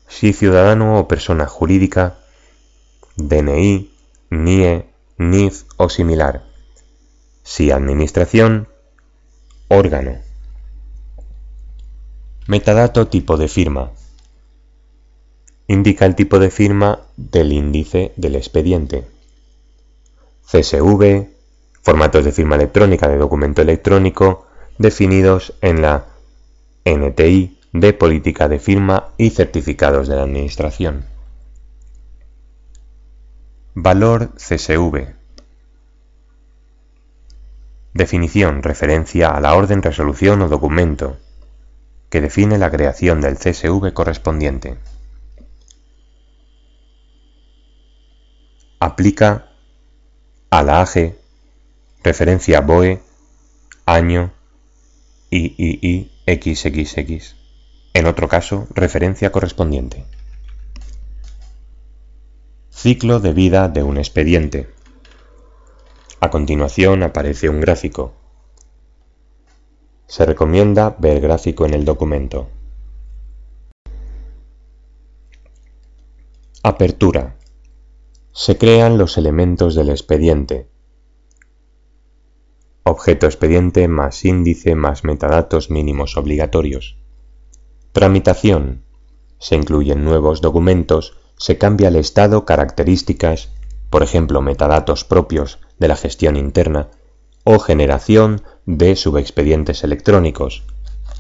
[0.09, 2.19] Si ciudadano o persona jurídica,
[3.17, 3.89] DNI,
[4.31, 6.43] NIE, NIF o similar.
[7.45, 8.69] Si administración,
[9.69, 10.19] órgano.
[12.49, 13.93] Metadato tipo de firma.
[15.69, 19.07] Indica el tipo de firma del índice del expediente.
[20.51, 21.29] CSV,
[21.81, 24.47] formatos de firma electrónica de documento electrónico
[24.79, 26.07] definidos en la
[26.85, 31.07] NTI de política de firma y certificados de la Administración.
[33.75, 35.15] Valor CSV.
[37.95, 41.17] Definición referencia a la orden, resolución o documento
[42.11, 44.77] que define la creación del CSV correspondiente.
[48.81, 49.49] Aplica
[50.51, 51.15] a la AG,
[52.03, 53.01] referencia BOE,
[53.87, 54.31] año,
[55.31, 57.42] XXX.
[57.95, 60.05] En otro caso, referencia correspondiente.
[62.71, 64.69] Ciclo de vida de un expediente.
[66.21, 68.15] A continuación aparece un gráfico.
[70.07, 72.49] Se recomienda ver gráfico en el documento.
[76.63, 77.37] Apertura.
[78.33, 80.69] Se crean los elementos del expediente.
[82.85, 87.02] Objeto expediente más índice más metadatos mínimos obligatorios.
[87.93, 88.85] Tramitación.
[89.39, 93.51] Se incluyen nuevos documentos, se cambia el estado, características,
[93.91, 96.89] por ejemplo metadatos propios de la gestión interna,
[97.45, 100.65] o generación de subexpedientes electrónicos,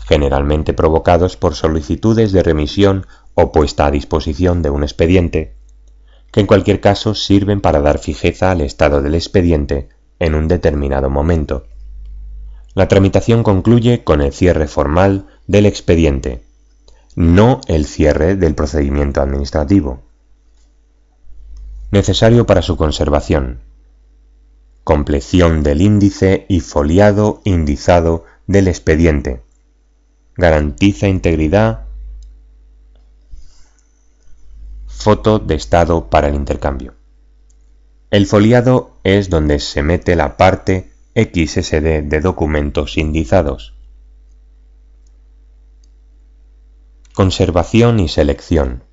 [0.06, 5.54] generalmente provocados por solicitudes de remisión o puesta a disposición de un expediente,
[6.30, 11.10] que en cualquier caso sirven para dar fijeza al estado del expediente en un determinado
[11.10, 11.66] momento.
[12.72, 16.50] La tramitación concluye con el cierre formal del expediente,
[17.14, 20.02] no el cierre del procedimiento administrativo.
[21.90, 23.60] Necesario para su conservación.
[24.84, 29.42] Compleción del índice y foliado indizado del expediente.
[30.36, 31.86] Garantiza integridad
[35.02, 36.94] Foto de estado para el intercambio.
[38.12, 43.74] El foliado es donde se mete la parte XSD de documentos indizados.
[47.14, 48.84] Conservación y selección.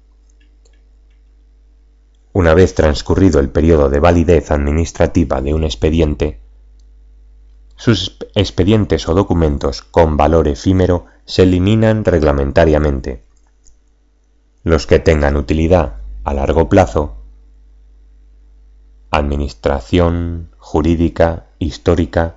[2.33, 6.41] Una vez transcurrido el periodo de validez administrativa de un expediente,
[7.77, 13.23] sus expedientes o documentos con valor efímero se eliminan reglamentariamente.
[14.63, 17.23] Los que tengan utilidad a largo plazo,
[19.11, 22.35] administración, jurídica, histórica,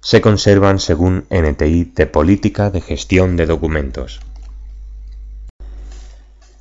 [0.00, 4.20] se conservan según NTI de Política de Gestión de Documentos.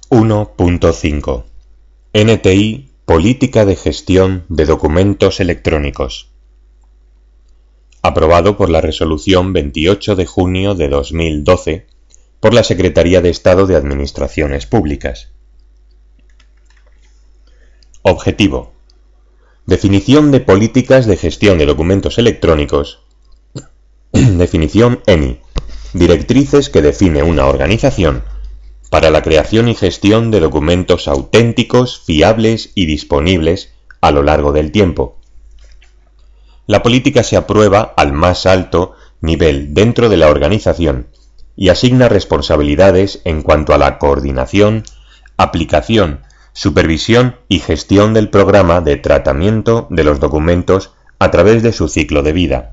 [0.09, 1.43] 1.5
[2.13, 6.29] NTI Política de Gestión de Documentos Electrónicos
[8.03, 11.87] aprobado por la Resolución 28 de junio de 2012
[12.39, 15.31] por la Secretaría de Estado de Administraciones Públicas.
[18.03, 18.73] Objetivo.
[19.65, 23.01] Definición de políticas de gestión de documentos electrónicos.
[24.11, 25.39] Definición ENI.
[25.93, 28.23] Directrices que define una organización
[28.95, 34.71] para la creación y gestión de documentos auténticos, fiables y disponibles a lo largo del
[34.71, 35.17] tiempo.
[36.65, 41.07] La política se aprueba al más alto nivel dentro de la organización
[41.57, 44.85] y asigna responsabilidades en cuanto a la coordinación,
[45.35, 46.21] aplicación,
[46.53, 52.23] supervisión y gestión del programa de tratamiento de los documentos a través de su ciclo
[52.23, 52.71] de vida.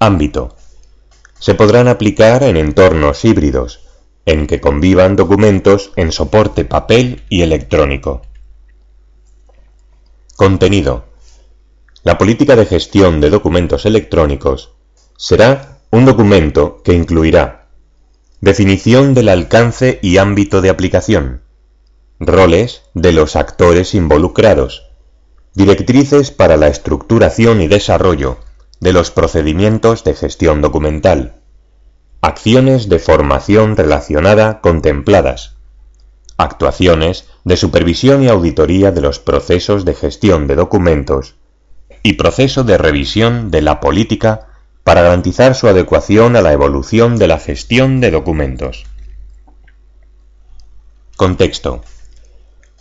[0.00, 0.54] Ámbito.
[1.38, 3.83] Se podrán aplicar en entornos híbridos,
[4.26, 8.22] en que convivan documentos en soporte papel y electrónico.
[10.36, 11.04] Contenido.
[12.02, 14.72] La política de gestión de documentos electrónicos
[15.16, 17.68] será un documento que incluirá
[18.40, 21.42] definición del alcance y ámbito de aplicación,
[22.20, 24.90] roles de los actores involucrados,
[25.54, 28.38] directrices para la estructuración y desarrollo
[28.80, 31.43] de los procedimientos de gestión documental,
[32.24, 35.56] acciones de formación relacionada contempladas,
[36.38, 41.34] actuaciones de supervisión y auditoría de los procesos de gestión de documentos
[42.02, 44.46] y proceso de revisión de la política
[44.84, 48.86] para garantizar su adecuación a la evolución de la gestión de documentos.
[51.16, 51.82] Contexto.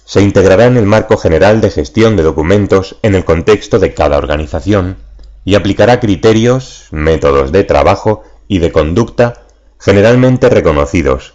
[0.06, 4.18] se integrará en el marco general de gestión de documentos en el contexto de cada
[4.18, 5.00] organización
[5.44, 9.44] y aplicará criterios, métodos de trabajo y de conducta
[9.80, 11.34] generalmente reconocidos,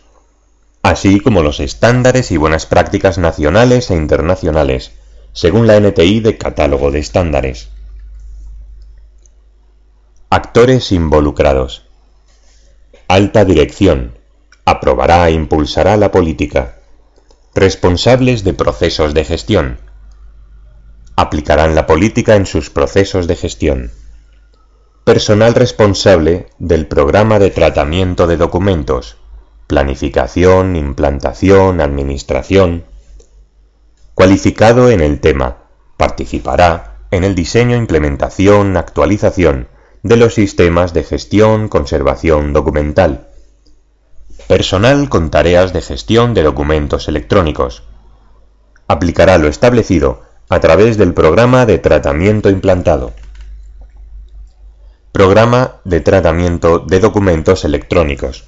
[0.82, 4.92] así como los estándares y buenas prácticas nacionales e internacionales,
[5.32, 7.68] según la NTI de Catálogo de Estándares.
[10.30, 11.84] Actores involucrados.
[13.06, 14.18] Alta Dirección.
[14.64, 16.78] Aprobará e impulsará la política.
[17.54, 19.80] Responsables de procesos de gestión.
[21.16, 23.90] Aplicarán la política en sus procesos de gestión.
[25.09, 29.16] Personal responsable del programa de tratamiento de documentos.
[29.66, 32.84] Planificación, implantación, administración.
[34.12, 35.61] Cualificado en el tema.
[35.96, 39.68] Participará en el diseño, implementación, actualización
[40.02, 43.28] de los sistemas de gestión conservación documental.
[44.46, 47.82] Personal con tareas de gestión de documentos electrónicos.
[48.88, 53.14] Aplicará lo establecido a través del programa de tratamiento implantado.
[55.12, 58.44] Programa de tratamiento de documentos electrónicos.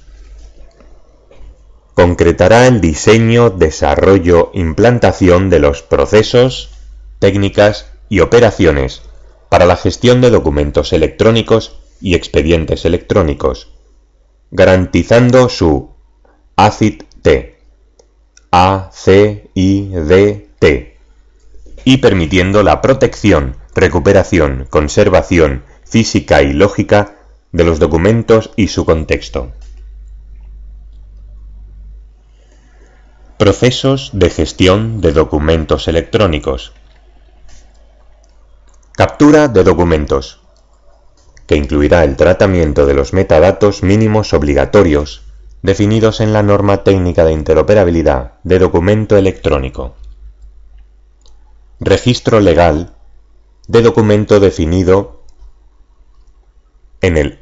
[1.95, 6.69] Concretará el diseño, desarrollo, implantación de los procesos,
[7.17, 9.01] técnicas y operaciones
[9.49, 13.73] para la gestión de documentos electrónicos y expedientes electrónicos,
[14.51, 15.89] garantizando su
[16.57, 17.57] ACID-T,
[18.51, 19.47] A-C-I-D-T,
[21.83, 27.17] y permitiendo la protección, recuperación, conservación física y lógica
[27.51, 29.51] de los documentos y su contexto.
[33.37, 36.71] Procesos de gestión de documentos electrónicos.
[38.93, 40.39] Captura de documentos,
[41.45, 45.23] que incluirá el tratamiento de los metadatos mínimos obligatorios
[45.61, 49.95] definidos en la norma técnica de interoperabilidad de documento electrónico.
[51.81, 52.95] Registro legal
[53.67, 55.20] de documento definido
[57.01, 57.39] en el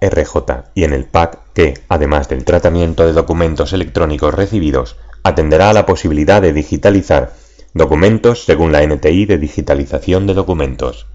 [0.00, 5.72] RJ y en el PAC que, además del tratamiento de documentos electrónicos recibidos, atenderá a
[5.72, 7.32] la posibilidad de digitalizar
[7.74, 11.06] Documentos según la NTI de digitalización de documentos.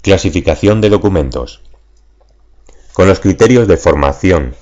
[0.00, 1.60] Clasificación de documentos.
[2.94, 4.54] Con los criterios de formación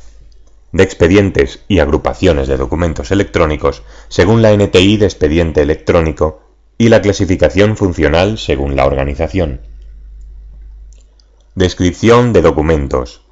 [0.73, 6.43] de expedientes y agrupaciones de documentos electrónicos según la NTI de expediente electrónico
[6.79, 9.61] y la clasificación funcional según la organización.
[11.57, 13.23] Descripción de documentos.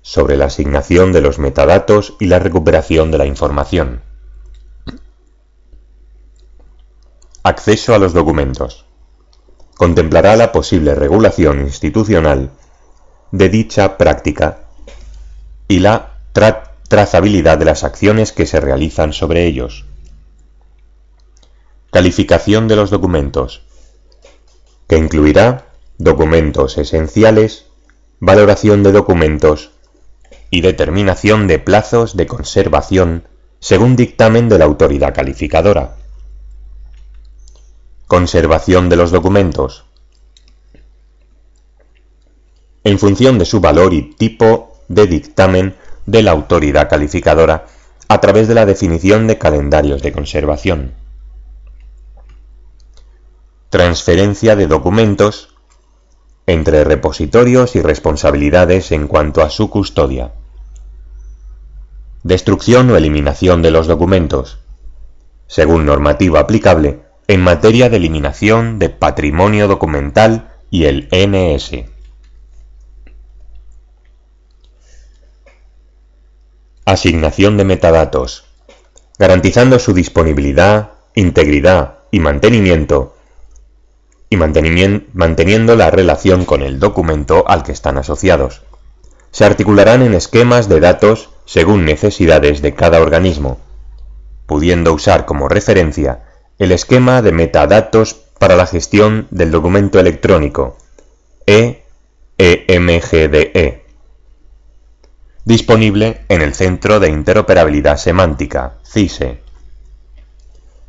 [0.00, 4.02] Sobre la asignación de los metadatos y la recuperación de la información.
[7.44, 8.84] Acceso a los documentos.
[9.76, 12.50] Contemplará la posible regulación institucional
[13.30, 14.64] de dicha práctica
[15.68, 16.18] y la
[16.88, 19.84] trazabilidad de las acciones que se realizan sobre ellos.
[21.92, 23.62] Calificación de los documentos,
[24.88, 27.66] que incluirá documentos esenciales,
[28.20, 29.72] valoración de documentos
[30.50, 33.28] y determinación de plazos de conservación
[33.60, 35.96] según dictamen de la autoridad calificadora.
[38.06, 39.84] Conservación de los documentos.
[42.84, 45.76] En función de su valor y tipo de dictamen
[46.06, 47.66] de la autoridad calificadora
[48.08, 50.92] a través de la definición de calendarios de conservación.
[53.70, 55.51] Transferencia de documentos
[56.46, 60.32] entre repositorios y responsabilidades en cuanto a su custodia.
[62.22, 64.58] Destrucción o eliminación de los documentos.
[65.46, 71.84] Según normativa aplicable, en materia de eliminación de patrimonio documental y el NS.
[76.84, 78.44] Asignación de metadatos,
[79.18, 83.16] garantizando su disponibilidad, integridad y mantenimiento,
[84.32, 88.62] y manteniendo la relación con el documento al que están asociados.
[89.30, 93.60] Se articularán en esquemas de datos según necesidades de cada organismo,
[94.46, 96.22] pudiendo usar como referencia
[96.58, 100.78] el esquema de metadatos para la gestión del documento electrónico,
[101.44, 101.90] EEMGDE,
[103.52, 103.84] e,
[105.44, 109.42] disponible en el Centro de Interoperabilidad Semántica, CISE.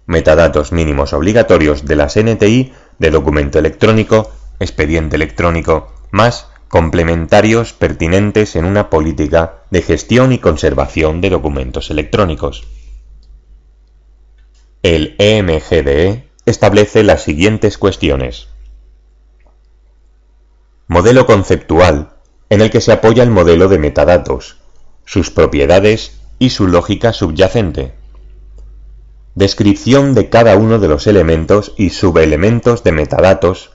[0.05, 8.65] Metadatos mínimos obligatorios de las NTI de documento electrónico, expediente electrónico, más complementarios pertinentes en
[8.65, 12.67] una política de gestión y conservación de documentos electrónicos.
[14.81, 18.47] El EMGDE establece las siguientes cuestiones.
[20.87, 22.13] Modelo conceptual,
[22.49, 24.57] en el que se apoya el modelo de metadatos,
[25.05, 27.93] sus propiedades y su lógica subyacente.
[29.35, 33.71] Descripción de cada uno de los elementos y subelementos de metadatos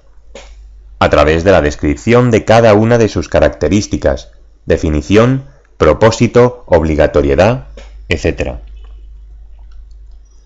[1.01, 4.33] a través de la descripción de cada una de sus características,
[4.67, 5.45] definición,
[5.77, 7.69] propósito, obligatoriedad,
[8.09, 8.59] etc.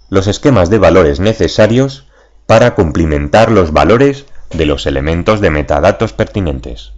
[0.09, 2.07] Los esquemas de valores necesarios
[2.47, 6.93] para cumplimentar los valores de los elementos de metadatos pertinentes.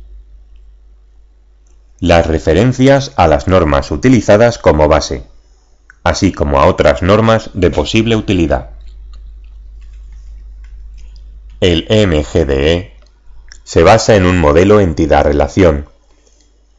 [2.01, 5.25] Las referencias a las normas utilizadas como base,
[6.05, 8.71] así como a otras normas de posible utilidad.
[11.61, 12.93] El MGDE
[13.65, 15.89] se basa en un modelo entidad-relación,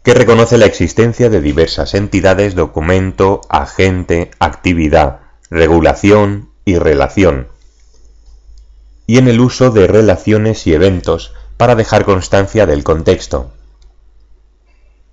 [0.03, 7.47] que reconoce la existencia de diversas entidades, documento, agente, actividad, regulación y relación,
[9.07, 13.51] y en el uso de relaciones y eventos para dejar constancia del contexto,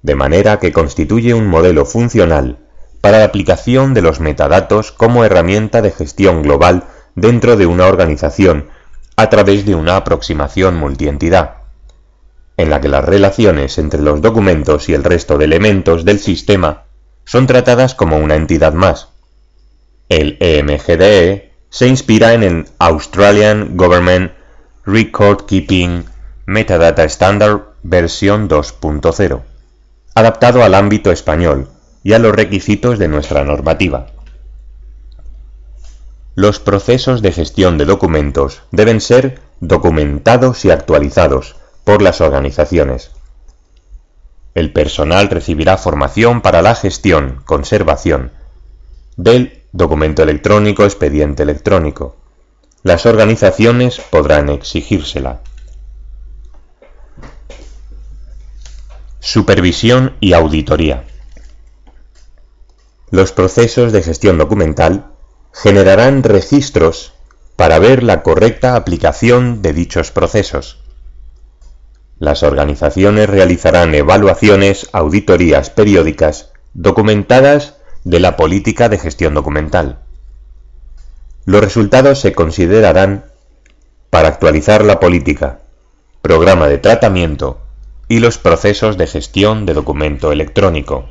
[0.03, 2.59] de manera que constituye un modelo funcional
[3.03, 6.85] para la aplicación de los metadatos como herramienta de gestión global
[7.15, 8.69] dentro de una organización
[9.17, 11.57] a través de una aproximación multientidad
[12.57, 16.85] en la que las relaciones entre los documentos y el resto de elementos del sistema
[17.25, 19.09] son tratadas como una entidad más.
[20.09, 24.33] El EMGDE e se inspira en el Australian Government
[24.85, 26.05] Record Keeping
[26.47, 29.41] Metadata Standard versión 2.0,
[30.15, 31.69] adaptado al ámbito español
[32.03, 34.07] y a los requisitos de nuestra normativa.
[36.35, 43.11] Los procesos de gestión de documentos deben ser documentados y actualizados, por las organizaciones.
[44.55, 48.33] El personal recibirá formación para la gestión, conservación
[49.17, 52.17] del documento electrónico, expediente electrónico.
[52.83, 55.41] Las organizaciones podrán exigírsela.
[59.21, 61.05] Supervisión y auditoría.
[63.13, 65.13] Los procesos de gestión documental
[65.53, 67.13] generarán registros
[67.55, 70.83] para ver la correcta aplicación de dichos procesos
[72.23, 79.99] las organizaciones realizarán evaluaciones, auditorías periódicas documentadas de la política de gestión documental.
[81.45, 83.25] Los resultados se considerarán
[84.09, 85.63] para actualizar la política,
[86.21, 87.59] programa de tratamiento
[88.07, 91.09] y los procesos de gestión de documento electrónico.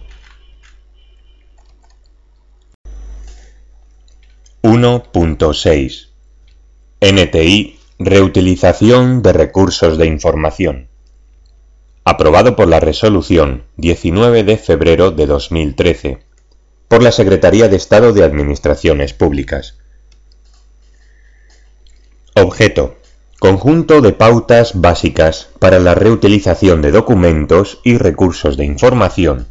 [4.63, 6.09] 1.6
[7.01, 10.87] NTI Reutilización de recursos de información
[12.03, 16.19] aprobado por la Resolución 19 de febrero de 2013
[16.87, 19.79] por la Secretaría de Estado de Administraciones Públicas.
[22.35, 22.97] Objeto.
[23.39, 29.47] Conjunto de pautas básicas para la reutilización de documentos y recursos de información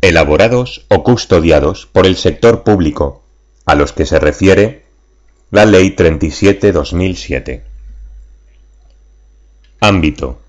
[0.00, 3.25] elaborados o custodiados por el sector público,
[3.66, 4.84] a los que se refiere
[5.50, 7.62] la Ley 37-2007.
[9.80, 10.40] Ámbito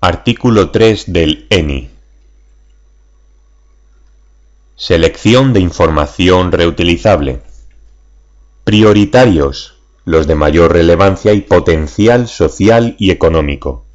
[0.00, 1.90] Artículo 3 del ENI.
[4.76, 7.40] Selección de información reutilizable.
[8.62, 13.86] Prioritarios, los de mayor relevancia y potencial social y económico.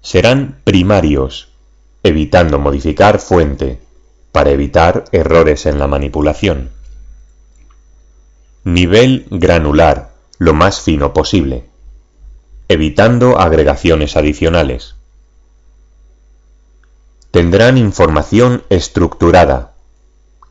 [0.00, 1.48] Serán primarios,
[2.04, 3.80] evitando modificar fuente,
[4.30, 6.81] para evitar errores en la manipulación.
[8.64, 11.72] Nivel granular, lo más fino posible
[12.72, 14.94] evitando agregaciones adicionales.
[17.30, 19.72] Tendrán información estructurada,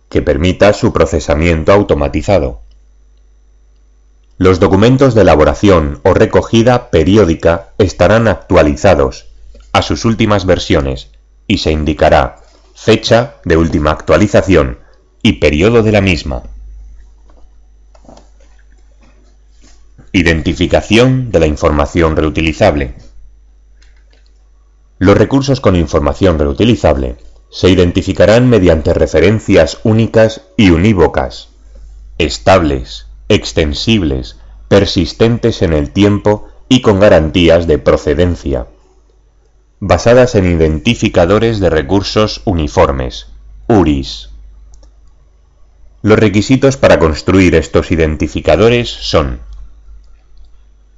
[0.07, 2.61] que permita su procesamiento automatizado.
[4.37, 9.25] Los documentos de elaboración o recogida periódica estarán actualizados
[9.73, 11.09] a sus últimas versiones
[11.47, 12.37] y se indicará
[12.75, 14.77] fecha de última actualización
[15.23, 16.43] y periodo de la misma.
[20.13, 22.95] Identificación de la información reutilizable.
[24.99, 27.15] Los recursos con información reutilizable
[27.49, 31.47] se identificarán mediante referencias únicas y unívocas,
[32.17, 34.37] estables, extensibles,
[34.67, 38.67] persistentes en el tiempo y con garantías de procedencia,
[39.79, 43.27] basadas en identificadores de recursos uniformes,
[43.69, 44.29] URIs.
[46.01, 49.39] Los requisitos para construir estos identificadores son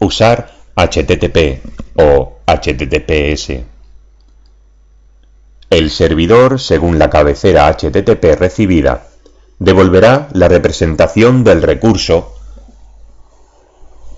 [0.03, 1.61] Usar HTTP
[1.95, 3.63] o HTTPS.
[5.69, 9.07] El servidor, según la cabecera HTTP recibida,
[9.59, 12.35] devolverá la representación del recurso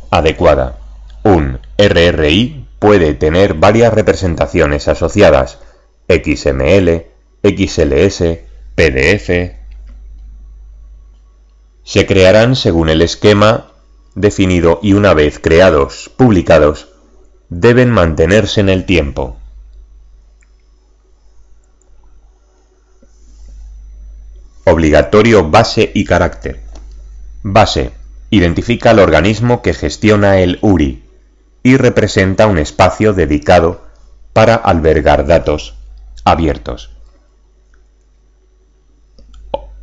[0.09, 0.79] adecuada.
[1.23, 5.59] Un RRI puede tener varias representaciones asociadas,
[6.07, 7.05] XML,
[7.43, 8.23] XLS,
[8.73, 9.29] PDF,
[11.83, 13.74] Se crearán según el esquema
[14.15, 16.87] definido y una vez creados, publicados,
[17.49, 19.37] deben mantenerse en el tiempo.
[24.63, 26.61] Obligatorio base y carácter.
[27.43, 27.91] Base.
[28.31, 31.03] Identifica al organismo que gestiona el URI
[31.61, 33.85] y representa un espacio dedicado
[34.33, 35.75] para albergar datos
[36.23, 36.89] abiertos.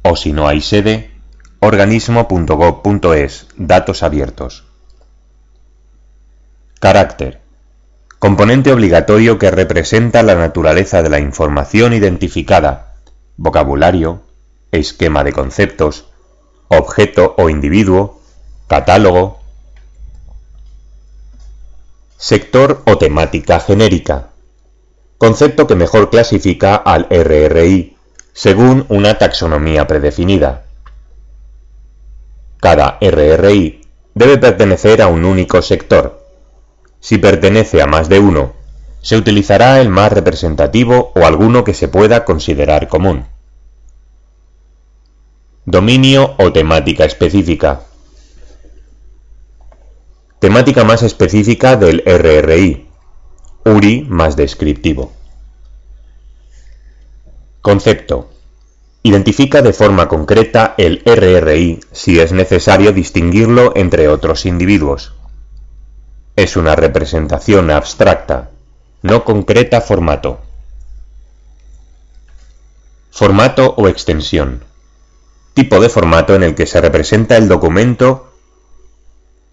[0.03, 1.12] O, si no hay sede,
[1.65, 4.65] organismo.gov.es, datos abiertos.
[6.81, 7.41] Carácter.
[8.19, 12.97] Componente obligatorio que representa la naturaleza de la información identificada,
[13.37, 14.23] vocabulario,
[14.73, 16.07] esquema de conceptos,
[16.67, 18.21] objeto o individuo,
[18.67, 19.39] catálogo.
[22.17, 24.31] Sector o temática genérica.
[25.17, 27.97] Concepto que mejor clasifica al RRI,
[28.33, 30.65] según una taxonomía predefinida.
[32.63, 33.81] Cada RRI
[34.15, 36.25] debe pertenecer a un único sector.
[37.01, 38.53] Si pertenece a más de uno,
[39.01, 43.27] se utilizará el más representativo o alguno que se pueda considerar común.
[45.65, 47.81] Dominio o temática específica.
[50.39, 52.87] Temática más específica del RRI.
[53.65, 55.11] URI más descriptivo.
[57.61, 58.31] Concepto.
[59.03, 65.15] Identifica de forma concreta el RRI si es necesario distinguirlo entre otros individuos.
[66.37, 68.51] Es una representación abstracta,
[69.03, 70.41] no concreta formato.
[73.11, 74.63] Formato o extensión
[75.55, 78.33] tipo de formato en el que se representa el documento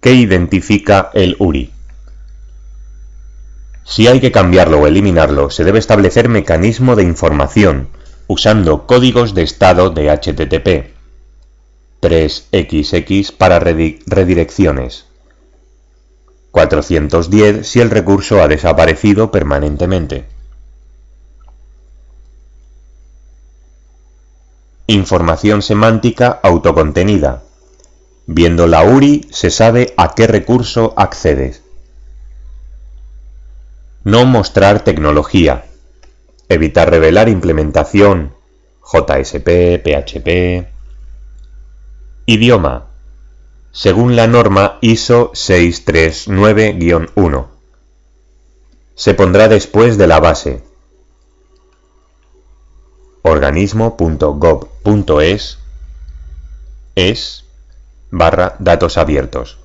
[0.01, 1.73] que identifica el URI.
[3.83, 7.89] Si hay que cambiarlo o eliminarlo, se debe establecer mecanismo de información
[8.29, 10.93] usando códigos de estado de HTTP.
[11.99, 15.05] 3xx para redirecciones.
[16.51, 20.27] 410 si el recurso ha desaparecido permanentemente.
[24.85, 27.41] Información semántica autocontenida.
[28.27, 31.63] Viendo la URI se sabe a qué recurso accedes.
[34.03, 35.68] No mostrar tecnología.
[36.49, 38.33] Evitar revelar implementación
[38.81, 40.67] JSP, PHP.
[42.25, 42.87] Idioma.
[43.71, 47.45] Según la norma ISO 639-1.
[48.95, 50.63] Se pondrá después de la base
[53.21, 55.59] organismo.gov.es
[56.95, 57.45] es
[58.09, 59.59] barra datos abiertos.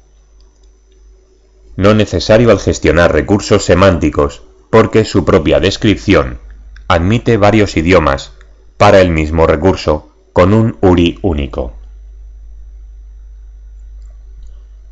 [1.76, 6.43] No necesario al gestionar recursos semánticos porque su propia descripción
[6.88, 8.32] admite varios idiomas
[8.76, 11.72] para el mismo recurso con un URI único.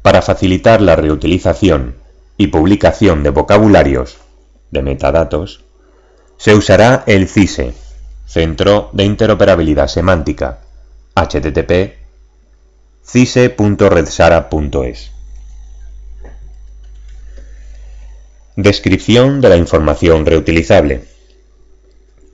[0.03, 1.97] Para facilitar la reutilización
[2.37, 4.19] y publicación de vocabularios
[4.71, 5.65] de metadatos,
[6.37, 7.75] se usará el CISE,
[8.27, 10.61] Centro de Interoperabilidad Semántica,
[11.15, 12.03] http
[13.05, 15.11] cise.redsara.es.
[18.57, 21.12] Descripción de la información reutilizable.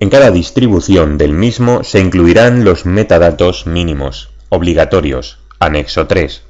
[0.01, 6.43] En cada distribución del mismo se incluirán los metadatos mínimos, obligatorios, anexo 3.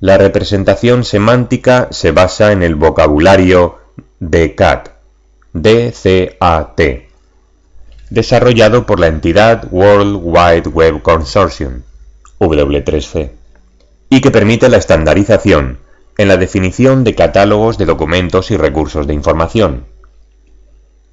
[0.00, 3.78] La representación semántica se basa en el vocabulario
[4.18, 4.90] DCAT,
[8.10, 11.82] desarrollado por la entidad World Wide Web Consortium,
[12.38, 13.30] W3C,
[14.10, 15.78] y que permite la estandarización
[16.18, 19.86] en la definición de catálogos de documentos y recursos de información.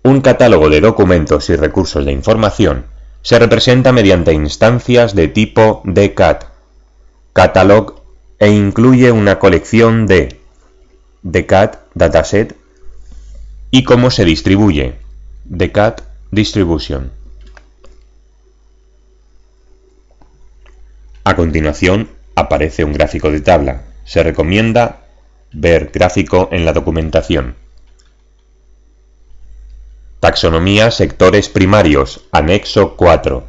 [0.08, 2.86] Un catálogo de documentos y recursos de información
[3.24, 6.46] se representa mediante instancias de tipo DCAT,
[7.34, 8.00] catalog
[8.40, 10.40] e incluye una colección de
[11.24, 12.56] DCAT dataset
[13.70, 14.96] y cómo se distribuye
[15.44, 17.12] DCAT Distribución.
[21.26, 23.82] A continuación aparece un gráfico de tabla.
[24.06, 25.02] Se recomienda
[25.52, 27.67] ver gráfico en la documentación.
[30.20, 33.44] Taxonomía sectores primarios, anexo 4.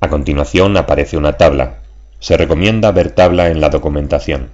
[0.00, 1.82] A continuación aparece una tabla.
[2.20, 4.50] Se recomienda ver tabla en la documentación.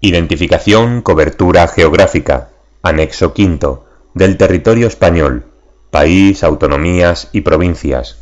[0.00, 2.50] Identificación, cobertura geográfica,
[2.82, 3.80] Anexo V
[4.14, 5.46] del territorio español,
[5.90, 8.16] país, autonomías y provincias.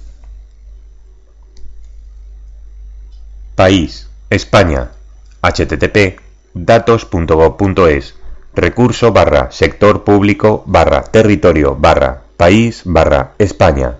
[3.54, 4.92] País, España,
[5.42, 6.18] http
[6.54, 8.14] datos.gov.es,
[8.54, 13.98] recurso barra sector público barra territorio barra país barra España.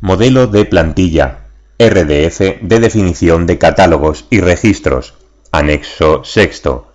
[0.00, 1.40] Modelo de plantilla
[1.78, 5.14] RDF de definición de catálogos y registros
[5.50, 6.92] anexo sexto.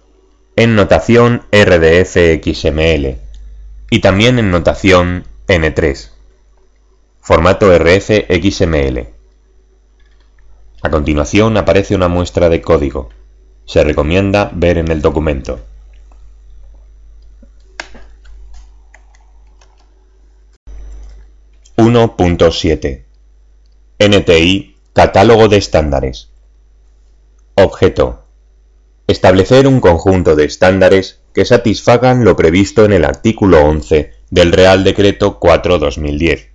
[0.55, 3.17] En notación RDF XML
[3.89, 6.13] y también en notación N3
[7.23, 9.12] formato RF XML
[10.83, 13.09] a continuación aparece una muestra de código.
[13.65, 15.61] Se recomienda ver en el documento.
[21.77, 23.05] 1.7
[23.97, 26.29] NTI Catálogo de estándares
[27.55, 28.25] Objeto
[29.07, 34.83] Establecer un conjunto de estándares que satisfagan lo previsto en el artículo 11 del Real
[34.83, 36.49] Decreto 4-2010.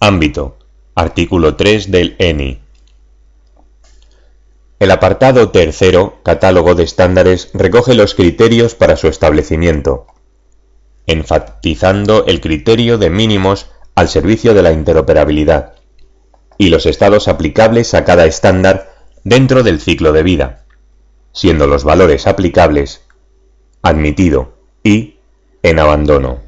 [0.00, 0.58] Ámbito
[0.94, 2.63] Artículo 3 del ENI.
[4.78, 10.06] El apartado tercero, Catálogo de estándares, recoge los criterios para su establecimiento,
[11.06, 15.74] enfatizando el criterio de mínimos al servicio de la interoperabilidad
[16.58, 20.64] y los estados aplicables a cada estándar dentro del ciclo de vida,
[21.32, 23.02] siendo los valores aplicables
[23.82, 25.16] admitido y
[25.62, 26.40] en abandono.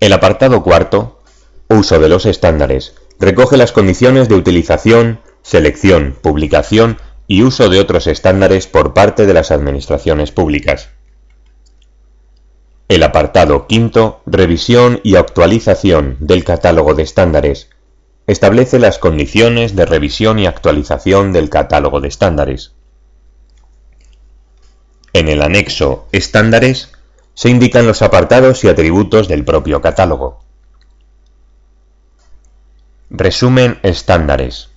[0.00, 1.20] El apartado cuarto,
[1.68, 8.06] uso de los estándares, recoge las condiciones de utilización, selección, publicación y uso de otros
[8.06, 10.90] estándares por parte de las administraciones públicas.
[12.88, 17.70] El apartado quinto, Revisión y actualización del catálogo de estándares,
[18.26, 22.72] establece las condiciones de revisión y actualización del catálogo de estándares.
[25.12, 26.92] En el anexo Estándares
[27.34, 30.40] se indican los apartados y atributos del propio catálogo.
[33.10, 34.71] Resumen estándares.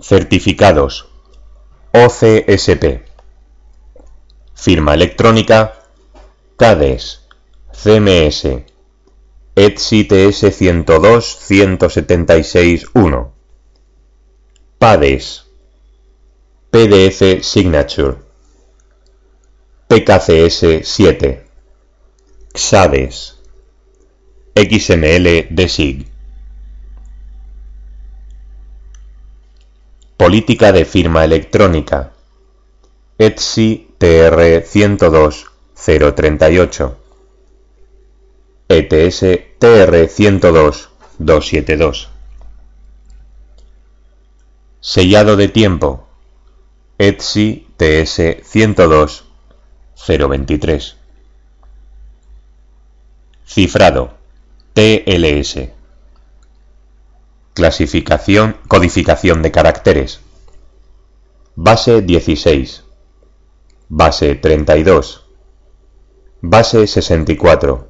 [0.00, 1.08] Certificados.
[1.92, 3.02] OCSP
[4.54, 5.74] Firma electrónica.
[6.60, 7.26] CADES,
[7.72, 8.66] CMS,
[9.56, 13.32] ETSI TS 102 176 1.
[14.78, 15.46] PADES,
[16.70, 18.18] PDF Signature,
[19.88, 21.44] PKCS 7,
[22.52, 23.38] XADES,
[24.54, 26.09] XML DESIG.
[30.20, 32.12] Política de firma electrónica.
[33.16, 35.46] ETSI TR 102
[36.14, 36.98] 038
[38.68, 39.20] ETS
[39.58, 42.10] TR 102 272
[44.80, 46.06] Sellado de tiempo.
[46.98, 49.24] ETSI TS 102
[50.06, 50.96] 023
[53.46, 54.12] Cifrado.
[54.74, 55.79] TLS
[57.54, 60.20] Clasificación Codificación de caracteres
[61.56, 62.84] Base 16
[63.92, 65.26] Base 32.
[66.42, 67.88] Base 64.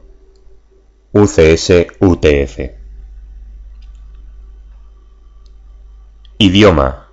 [1.13, 2.59] UCS UTF.
[6.39, 7.11] Idioma.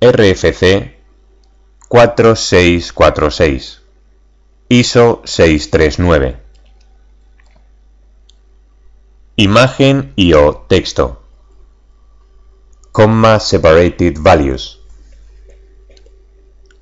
[0.00, 0.96] RFC
[1.86, 3.82] 4646.
[4.70, 6.40] ISO 639.
[9.36, 11.27] Imagen y o texto.
[12.98, 14.80] Comma separated values.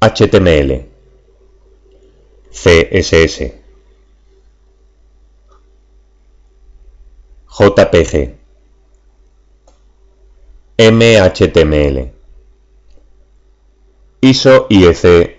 [0.01, 0.87] HTML.
[2.51, 3.53] CSS
[7.51, 8.35] JPG
[10.79, 12.11] MHTML
[14.23, 15.37] ISO IEC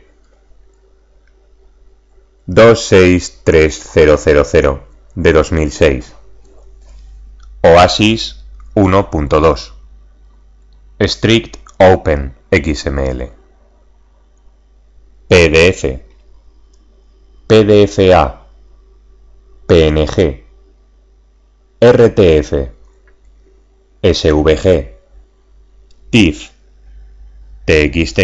[2.46, 4.80] 263000
[5.16, 6.14] de 2006
[7.64, 8.36] OASIS
[8.76, 9.77] 1.2
[11.00, 13.30] Strict Open XML
[15.28, 16.08] PDF
[17.48, 18.42] PDFA,
[19.68, 20.44] PNG,
[21.80, 22.54] RTF,
[24.02, 24.96] SVG,
[26.10, 26.52] TIFF,
[27.64, 28.20] TXT.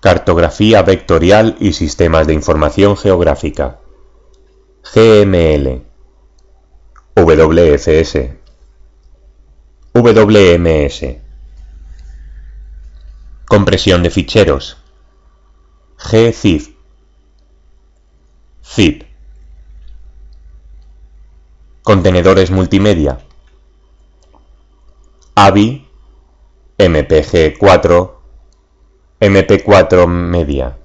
[0.00, 3.80] Cartografía vectorial y sistemas de información geográfica.
[4.92, 5.86] GML.
[7.16, 8.41] WFS.
[9.94, 11.18] WMS.
[13.46, 14.78] Compresión de ficheros.
[15.98, 16.74] gzip
[18.64, 19.04] zip.
[21.82, 23.20] Contenedores multimedia.
[25.34, 25.86] AVI
[26.78, 28.12] MPG4
[29.20, 30.78] MP4 media.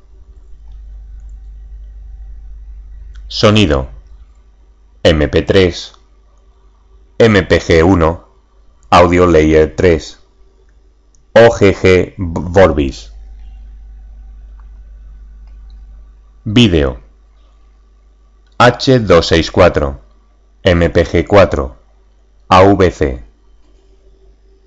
[3.27, 3.87] Sonido.
[5.03, 5.93] MP3
[7.19, 8.26] MPG1
[8.89, 10.17] Audio Layer 3
[11.33, 13.11] OGG Vorbis.
[16.45, 16.97] Vídeo
[18.57, 19.97] H264,
[20.63, 21.71] MPG4,
[22.47, 23.23] AVC,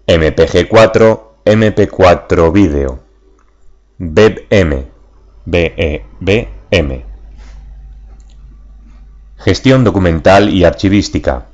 [0.07, 3.01] MPG4, MP4 Video,
[3.97, 4.87] BEBM,
[5.47, 7.05] BEBM.
[9.39, 11.50] Gestión documental y archivística.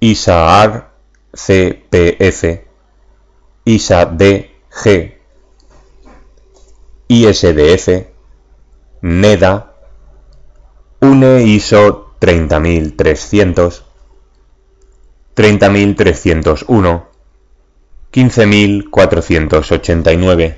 [0.00, 0.90] ISAAR
[1.32, 2.64] CPF,
[3.64, 5.18] ISADG,
[7.08, 8.06] ISDF,
[9.02, 9.72] NEDA,
[11.00, 13.84] UNE ISO 30300,
[15.34, 17.02] 30301,
[18.10, 20.56] 15489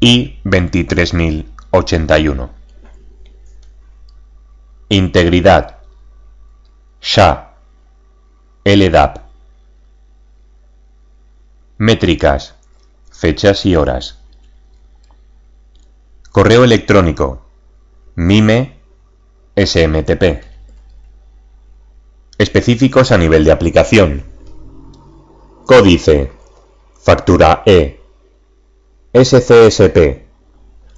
[0.00, 2.50] y 23081.
[4.90, 5.78] Integridad.
[7.00, 7.47] SHA.
[8.68, 9.20] LDAP.
[11.78, 12.54] Métricas.
[13.10, 14.18] Fechas y horas.
[16.30, 17.46] Correo electrónico.
[18.14, 18.78] MIME.
[19.56, 20.44] SMTP.
[22.36, 24.24] Específicos a nivel de aplicación.
[25.64, 26.30] Códice.
[27.02, 28.02] Factura E.
[29.14, 30.26] SCSP.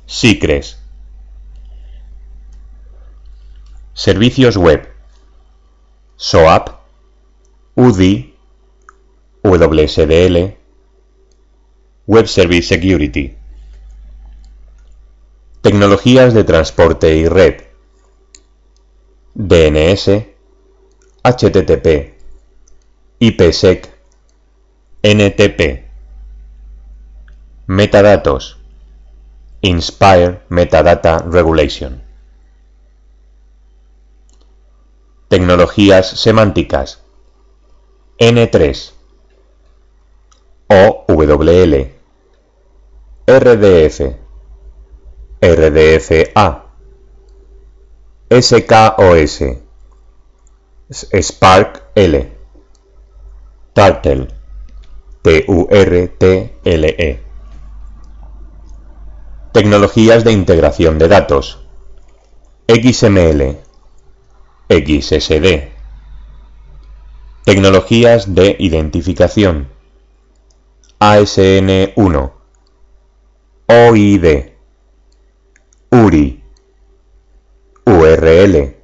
[0.06, 0.76] SICRES.
[3.94, 4.88] Servicios web.
[6.16, 6.79] SOAP.
[7.80, 8.34] UDI.
[9.42, 10.58] WSDL.
[12.06, 13.34] Web Service Security.
[15.62, 17.62] Tecnologías de transporte y red.
[19.32, 20.26] DNS.
[21.24, 22.18] HTTP.
[23.18, 23.88] IPsec.
[25.02, 25.84] NTP.
[27.66, 28.58] Metadatos.
[29.62, 32.02] Inspire Metadata Regulation.
[35.28, 37.00] Tecnologías semánticas.
[38.20, 38.92] N3.
[40.68, 41.90] OWL.
[43.26, 43.98] RDF.
[45.40, 46.64] RDFA.
[48.28, 49.42] SKOS.
[50.90, 52.32] Spark L.
[53.72, 54.28] Turtle.
[55.22, 57.20] T-U-R-T-L-E.
[59.52, 61.66] Tecnologías de integración de datos.
[62.68, 63.56] XML.
[64.68, 65.79] XSD.
[67.44, 69.68] Tecnologías de identificación.
[70.98, 72.32] ASN1.
[73.66, 74.50] OID.
[75.90, 76.42] URI.
[77.86, 78.76] URL.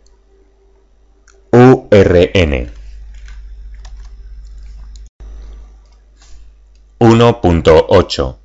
[1.53, 2.71] URN.
[6.99, 8.37] 1.8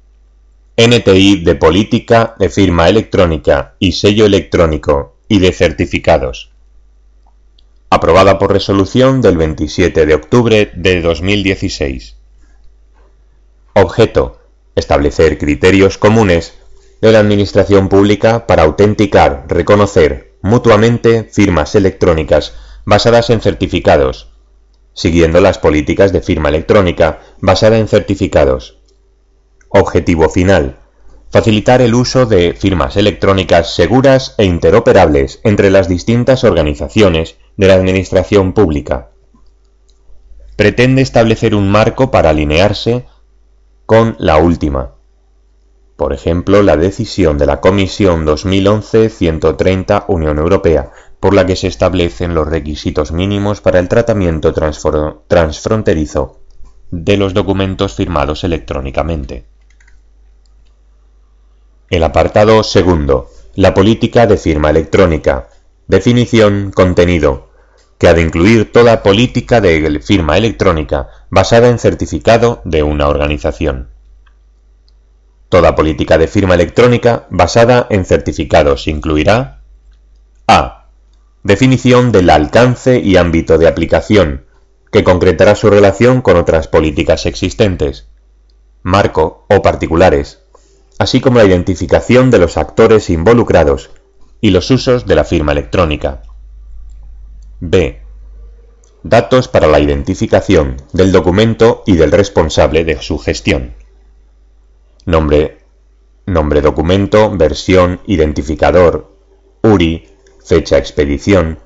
[0.78, 6.51] NTI de política de firma electrónica y sello electrónico y de certificados
[7.92, 12.16] aprobada por resolución del 27 de octubre de 2016.
[13.74, 14.40] Objeto.
[14.76, 16.54] Establecer criterios comunes
[17.02, 22.54] de la Administración Pública para autenticar, reconocer mutuamente firmas electrónicas
[22.86, 24.30] basadas en certificados,
[24.94, 28.78] siguiendo las políticas de firma electrónica basada en certificados.
[29.68, 30.78] Objetivo final
[31.32, 37.76] facilitar el uso de firmas electrónicas seguras e interoperables entre las distintas organizaciones de la
[37.76, 39.10] Administración Pública.
[40.56, 43.06] Pretende establecer un marco para alinearse
[43.86, 44.92] con la última.
[45.96, 52.34] Por ejemplo, la decisión de la Comisión 2011-130 Unión Europea, por la que se establecen
[52.34, 54.54] los requisitos mínimos para el tratamiento
[55.28, 56.40] transfronterizo
[56.90, 59.46] de los documentos firmados electrónicamente.
[61.92, 63.30] El apartado segundo.
[63.54, 65.50] La política de firma electrónica.
[65.92, 67.50] Definición, contenido.
[67.98, 73.90] Que ha de incluir toda política de firma electrónica basada en certificado de una organización.
[75.50, 79.64] Toda política de firma electrónica basada en certificados incluirá
[80.48, 80.88] a.
[81.44, 84.46] Definición del alcance y ámbito de aplicación,
[84.94, 88.08] que concretará su relación con otras políticas existentes,
[88.82, 90.40] marco o particulares,
[91.00, 93.90] así como la identificación de los actores involucrados
[94.42, 96.24] y los usos de la firma electrónica.
[97.60, 98.02] B.
[99.04, 103.76] Datos para la identificación del documento y del responsable de su gestión.
[105.06, 105.60] Nombre,
[106.26, 109.12] nombre documento, versión, identificador,
[109.64, 110.10] URI,
[110.44, 111.60] fecha expedición,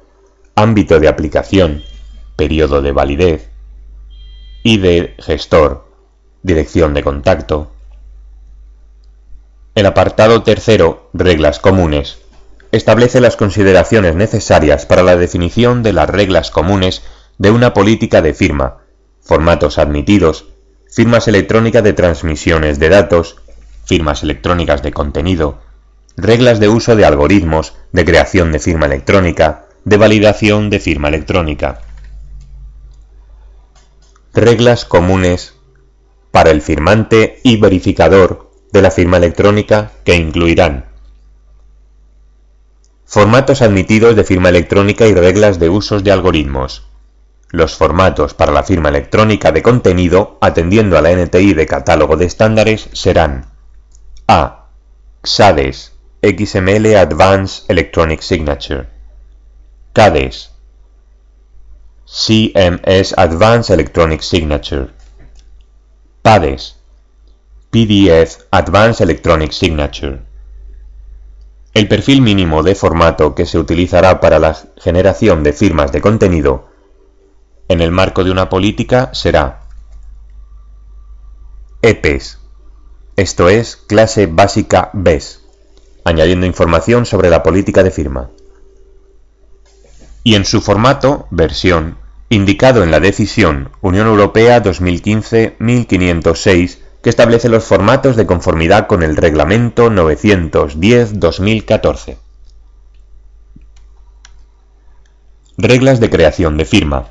[0.55, 1.83] ámbito de aplicación,
[2.35, 3.49] periodo de validez,
[4.63, 5.85] ID gestor,
[6.43, 7.71] dirección de contacto,
[9.75, 12.19] el apartado tercero, Reglas comunes,
[12.75, 17.03] establece las consideraciones necesarias para la definición de las reglas comunes
[17.37, 18.77] de una política de firma,
[19.21, 20.47] formatos admitidos,
[20.89, 23.37] firmas electrónicas de transmisiones de datos,
[23.85, 25.59] firmas electrónicas de contenido,
[26.17, 31.81] reglas de uso de algoritmos, de creación de firma electrónica, de validación de firma electrónica.
[34.33, 35.53] Reglas comunes
[36.31, 40.94] para el firmante y verificador de la firma electrónica que incluirán
[43.05, 46.87] formatos admitidos de firma electrónica y reglas de usos de algoritmos.
[47.51, 52.25] Los formatos para la firma electrónica de contenido atendiendo a la NTI de catálogo de
[52.25, 53.45] estándares serán
[54.27, 54.65] A.
[55.23, 58.87] XADES XML Advanced Electronic Signature
[59.93, 60.51] CADES
[62.05, 64.89] CMS Advanced Electronic Signature
[66.23, 66.75] PADES
[67.69, 70.19] PDF Advanced Electronic Signature
[71.75, 76.69] El perfil mínimo de formato que se utilizará para la generación de firmas de contenido
[77.67, 79.63] en el marco de una política será
[81.81, 82.39] EPES,
[83.17, 85.41] esto es clase básica BES
[86.05, 88.29] añadiendo información sobre la política de firma.
[90.23, 91.97] Y en su formato, versión,
[92.29, 99.15] indicado en la decisión Unión Europea 2015-1506, que establece los formatos de conformidad con el
[99.15, 102.17] Reglamento 910-2014.
[105.55, 107.09] Reglas de creación de firma.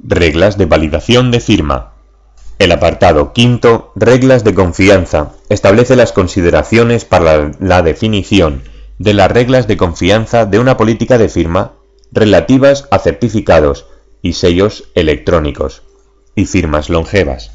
[0.00, 1.92] Reglas de validación de firma.
[2.58, 8.64] El apartado quinto, Reglas de confianza, establece las consideraciones para la definición
[8.98, 11.74] de las reglas de confianza de una política de firma
[12.10, 13.86] relativas a certificados
[14.20, 15.84] y sellos electrónicos
[16.34, 17.52] y firmas longevas.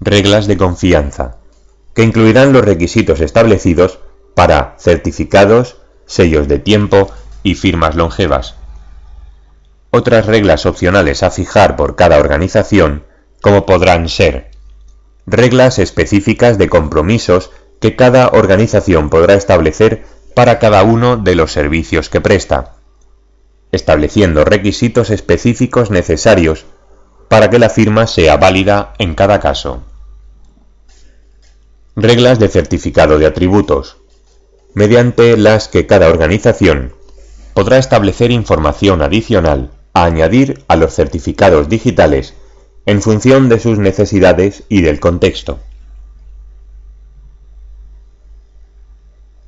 [0.00, 1.38] Reglas de confianza,
[1.94, 3.98] que incluirán los requisitos establecidos
[4.34, 7.10] para certificados, sellos de tiempo
[7.42, 8.54] y firmas longevas.
[9.90, 13.04] Otras reglas opcionales a fijar por cada organización,
[13.40, 14.50] como podrán ser
[15.26, 17.50] reglas específicas de compromisos
[17.80, 20.04] que cada organización podrá establecer
[20.34, 22.76] para cada uno de los servicios que presta,
[23.72, 26.64] estableciendo requisitos específicos necesarios
[27.28, 29.82] para que la firma sea válida en cada caso.
[32.00, 33.96] Reglas de certificado de atributos,
[34.72, 36.94] mediante las que cada organización
[37.54, 42.34] podrá establecer información adicional añadir a los certificados digitales
[42.86, 45.58] en función de sus necesidades y del contexto.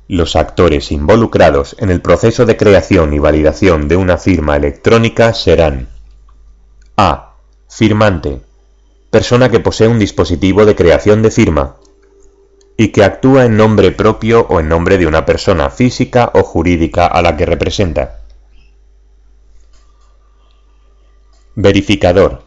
[0.09, 5.87] Los actores involucrados en el proceso de creación y validación de una firma electrónica serán
[6.97, 7.35] A.
[7.69, 8.41] Firmante.
[9.09, 11.77] Persona que posee un dispositivo de creación de firma
[12.81, 17.05] y que actúa en nombre propio o en nombre de una persona física o jurídica
[17.05, 18.21] a la que representa.
[21.53, 22.41] Verificador.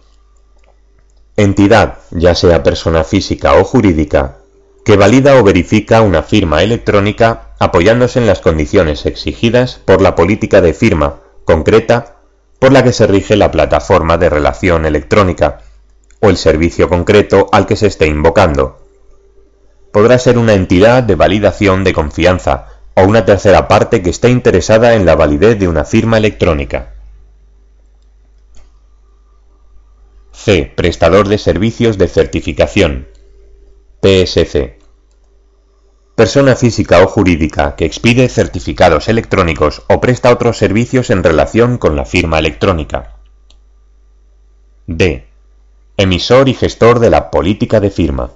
[1.36, 4.38] Entidad, ya sea persona física o jurídica,
[4.84, 10.60] que valida o verifica una firma electrónica apoyándose en las condiciones exigidas por la política
[10.60, 12.16] de firma concreta
[12.58, 15.60] por la que se rige la plataforma de relación electrónica
[16.18, 18.83] o el servicio concreto al que se esté invocando.
[19.94, 22.66] Podrá ser una entidad de validación de confianza
[22.96, 26.94] o una tercera parte que esté interesada en la validez de una firma electrónica.
[30.32, 30.72] C.
[30.74, 33.06] Prestador de servicios de certificación.
[34.02, 34.80] PSC.
[36.16, 41.94] Persona física o jurídica que expide certificados electrónicos o presta otros servicios en relación con
[41.94, 43.14] la firma electrónica.
[44.88, 45.28] D.
[45.96, 48.32] Emisor y gestor de la política de firma.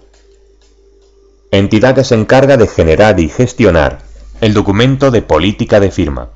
[1.51, 4.01] Entidad que se encarga de generar y gestionar
[4.41, 6.31] el documento de política de firma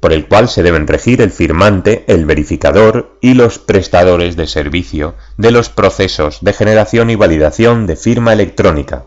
[0.00, 5.14] por el cual se deben regir el firmante, el verificador y los prestadores de servicio
[5.36, 9.04] de los procesos de generación y validación de firma electrónica.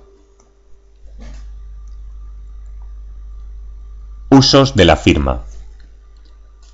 [4.29, 5.45] Usos de la firma.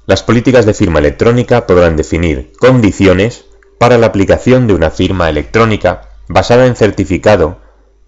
[0.06, 3.46] Las políticas de firma electrónica podrán definir condiciones
[3.78, 7.59] para la aplicación de una firma electrónica basada en certificado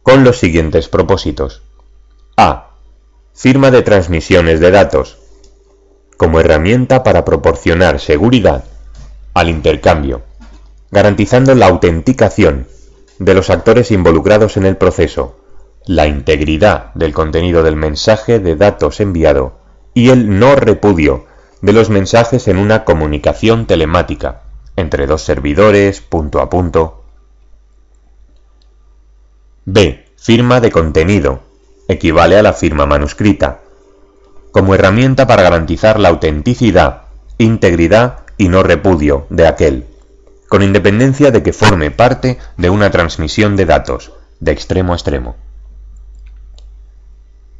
[0.03, 1.61] con los siguientes propósitos.
[2.37, 2.71] A.
[3.33, 5.17] Firma de transmisiones de datos
[6.17, 8.63] como herramienta para proporcionar seguridad
[9.33, 10.21] al intercambio,
[10.91, 12.67] garantizando la autenticación
[13.17, 15.37] de los actores involucrados en el proceso,
[15.85, 19.59] la integridad del contenido del mensaje de datos enviado
[19.93, 21.25] y el no repudio
[21.61, 24.43] de los mensajes en una comunicación telemática
[24.75, 27.00] entre dos servidores punto a punto.
[29.65, 30.05] B.
[30.15, 31.41] Firma de contenido.
[31.87, 33.59] Equivale a la firma manuscrita,
[34.51, 37.03] como herramienta para garantizar la autenticidad,
[37.37, 39.85] integridad y no repudio de aquel,
[40.49, 45.35] con independencia de que forme parte de una transmisión de datos, de extremo a extremo.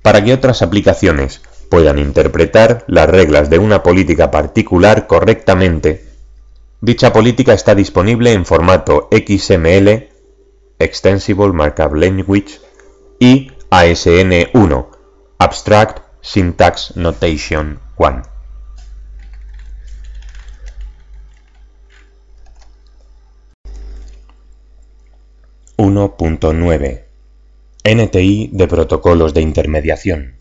[0.01, 6.03] para que otras aplicaciones puedan interpretar las reglas de una política particular correctamente.
[6.81, 10.10] Dicha política está disponible en formato XML,
[10.83, 12.59] Extensible Markup Language,
[13.19, 14.87] y ASN1,
[15.37, 18.23] Abstract Syntax Notation 1.
[25.77, 27.03] (1.9)
[27.83, 30.35] NTI de protocolos de intermediación.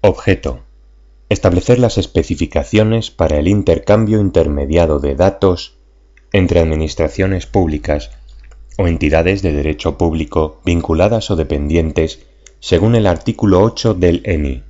[0.00, 0.62] Objeto.
[1.28, 5.76] Establecer las especificaciones para el intercambio intermediado de datos
[6.32, 8.10] entre administraciones públicas
[8.76, 12.20] o entidades de derecho público vinculadas o dependientes
[12.60, 14.62] según el artículo 8 del ENI.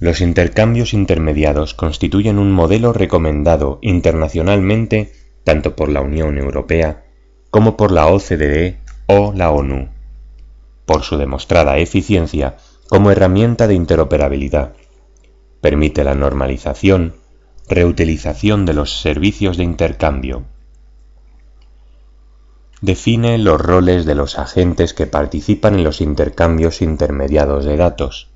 [0.00, 5.12] Los intercambios intermediados constituyen un modelo recomendado internacionalmente
[5.44, 7.04] tanto por la Unión Europea
[7.50, 9.88] como por la OCDE o la ONU,
[10.86, 12.56] por su demostrada eficiencia
[12.88, 14.74] como herramienta de interoperabilidad.
[15.60, 17.14] Permite la normalización,
[17.68, 20.44] reutilización de los servicios de intercambio.
[22.82, 28.28] Define los roles de los agentes que participan en los intercambios intermediados de datos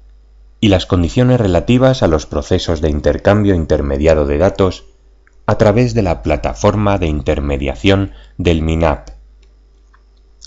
[0.61, 4.85] y las condiciones relativas a los procesos de intercambio intermediado de datos
[5.47, 9.09] a través de la plataforma de intermediación del MINAP,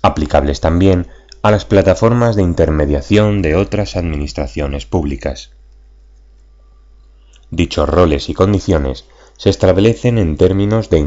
[0.01, 1.07] aplicables también
[1.41, 5.51] a las plataformas de intermediación de otras administraciones públicas.
[7.51, 9.03] Dichos roles y condiciones
[9.35, 10.99] se establecen en términos de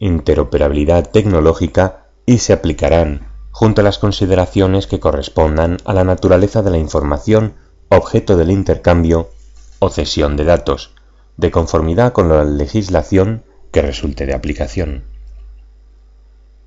[0.00, 6.70] interoperabilidad tecnológica y se aplicarán junto a las consideraciones que correspondan a la naturaleza de
[6.70, 7.54] la información
[7.88, 9.30] objeto del intercambio
[9.78, 10.94] o cesión de datos,
[11.36, 15.04] de conformidad con la legislación que resulte de aplicación.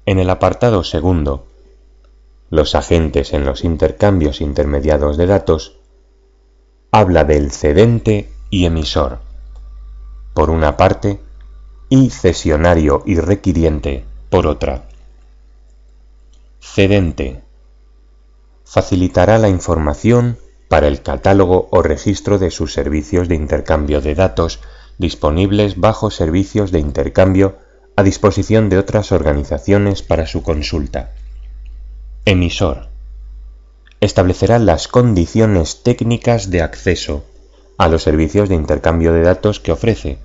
[0.05, 1.47] En el apartado segundo,
[2.49, 5.80] los agentes en los intercambios intermediados de datos,
[6.91, 9.19] habla del cedente y emisor,
[10.34, 11.19] por una parte,
[11.95, 14.86] y cesionario y requiriente, por otra.
[16.60, 17.44] Cedente
[18.65, 20.40] facilitará la información
[20.70, 24.60] para el catálogo o registro de sus servicios de intercambio de datos
[24.98, 27.57] disponibles bajo servicios de intercambio
[27.95, 31.11] a disposición de otras organizaciones para su consulta.
[32.26, 32.88] Emisor.
[33.99, 37.24] Establecerá las condiciones técnicas de acceso
[37.78, 40.18] a los servicios de intercambio de datos que ofrece,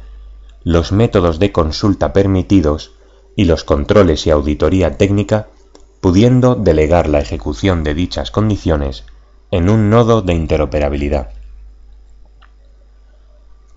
[0.69, 2.93] los métodos de consulta permitidos
[3.35, 5.49] y los controles y auditoría técnica,
[6.03, 9.07] pudiendo delegar la ejecución de dichas condiciones
[9.51, 11.31] en un nodo de interoperabilidad.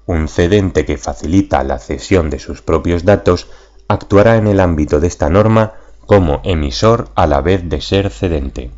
[0.05, 3.47] Un cedente que facilita la cesión de sus propios datos
[3.87, 8.69] actuará en el ámbito de esta norma como emisor a la vez de ser cedente.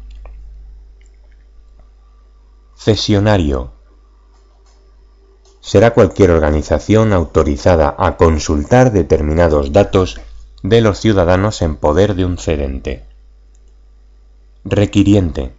[2.76, 3.73] Cesionario
[5.64, 10.20] será cualquier organización autorizada a consultar determinados datos
[10.62, 13.06] de los ciudadanos en poder de un cedente.
[14.66, 15.54] Requiriente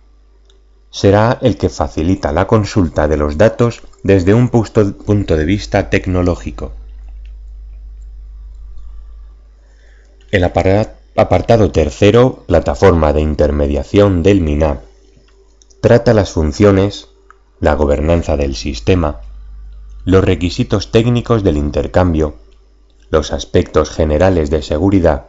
[0.91, 6.73] será el que facilita la consulta de los datos desde un punto de vista tecnológico.
[10.31, 14.83] El apartado tercero, plataforma de intermediación del MINAP,
[15.81, 17.09] trata las funciones,
[17.59, 19.21] la gobernanza del sistema,
[20.05, 22.35] los requisitos técnicos del intercambio,
[23.11, 25.29] los aspectos generales de seguridad,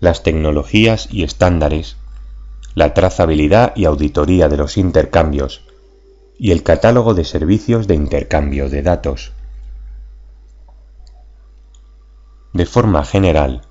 [0.00, 1.96] las tecnologías y estándares,
[2.74, 5.62] la trazabilidad y auditoría de los intercambios
[6.38, 9.32] y el catálogo de servicios de intercambio de datos.
[12.52, 13.62] De forma general,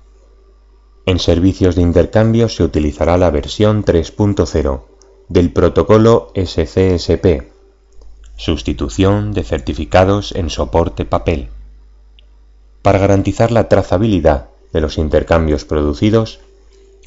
[1.06, 4.82] en servicios de intercambio se utilizará la versión 3.0
[5.28, 7.57] del protocolo SCSP,
[8.38, 11.48] sustitución de certificados en soporte papel,
[12.82, 16.40] para garantizar la trazabilidad de los intercambios producidos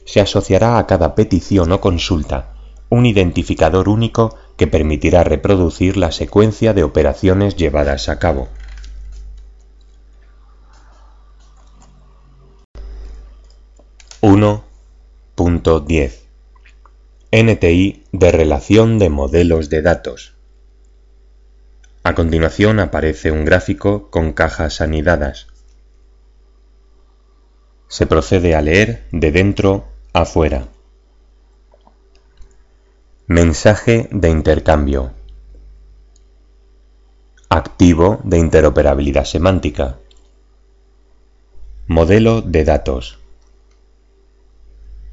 [0.05, 2.53] se asociará a cada petición o consulta
[2.89, 8.49] un identificador único que permitirá reproducir la secuencia de operaciones llevadas a cabo.
[14.21, 16.11] 1.10
[17.31, 20.40] NTI de relación de modelos de datos.
[22.03, 25.47] A continuación aparece un gráfico con cajas anidadas.
[27.87, 30.67] Se procede a leer de dentro a fuera.
[33.27, 35.11] Mensaje de intercambio.
[37.49, 39.99] Activo de interoperabilidad semántica.
[41.85, 43.19] Modelo de datos.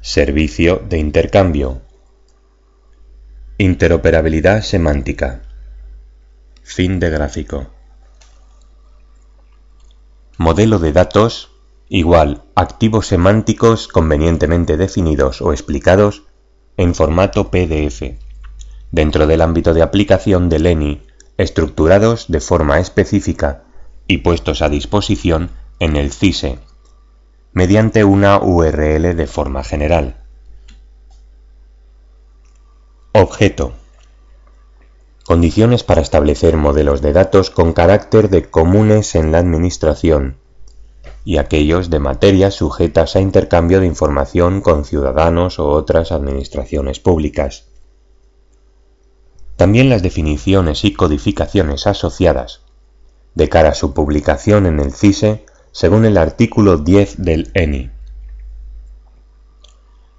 [0.01, 1.81] Servicio de intercambio.
[3.59, 5.48] Interoperabilidad semántica.
[6.63, 7.67] Fin de gráfico.
[10.37, 11.51] Modelo de datos
[11.89, 16.23] igual activos semánticos convenientemente definidos o explicados
[16.77, 18.15] en formato PDF,
[18.91, 21.01] dentro del ámbito de aplicación del ENI,
[21.37, 23.63] estructurados de forma específica
[24.07, 25.49] y puestos a disposición
[25.79, 26.59] en el CISE,
[27.53, 30.23] mediante una URL de forma general.
[33.11, 33.78] Objeto.
[35.29, 40.37] Condiciones para establecer modelos de datos con carácter de comunes en la Administración
[41.23, 47.65] y aquellos de materias sujetas a intercambio de información con ciudadanos o otras administraciones públicas.
[49.55, 52.61] También las definiciones y codificaciones asociadas,
[53.35, 57.91] de cara a su publicación en el CISE según el artículo 10 del ENI.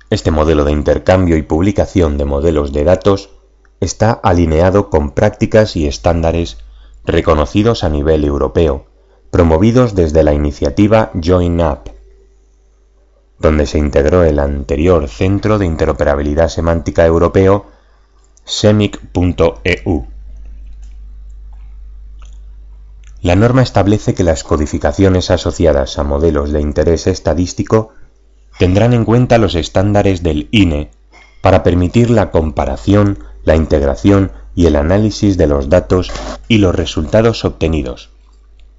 [0.08, 3.39] Este modelo de intercambio y publicación de modelos de datos
[3.80, 6.58] está alineado con prácticas y estándares
[7.04, 8.86] reconocidos a nivel europeo,
[9.30, 11.90] promovidos desde la iniciativa Join Up,
[13.38, 17.66] donde se integró el anterior Centro de Interoperabilidad Semántica Europeo,
[18.44, 20.06] semic.eu.
[23.22, 27.92] La norma establece que las codificaciones asociadas a modelos de interés estadístico
[28.58, 30.90] tendrán en cuenta los estándares del INE
[31.42, 36.10] para permitir la comparación, la integración y el análisis de los datos
[36.48, 38.10] y los resultados obtenidos,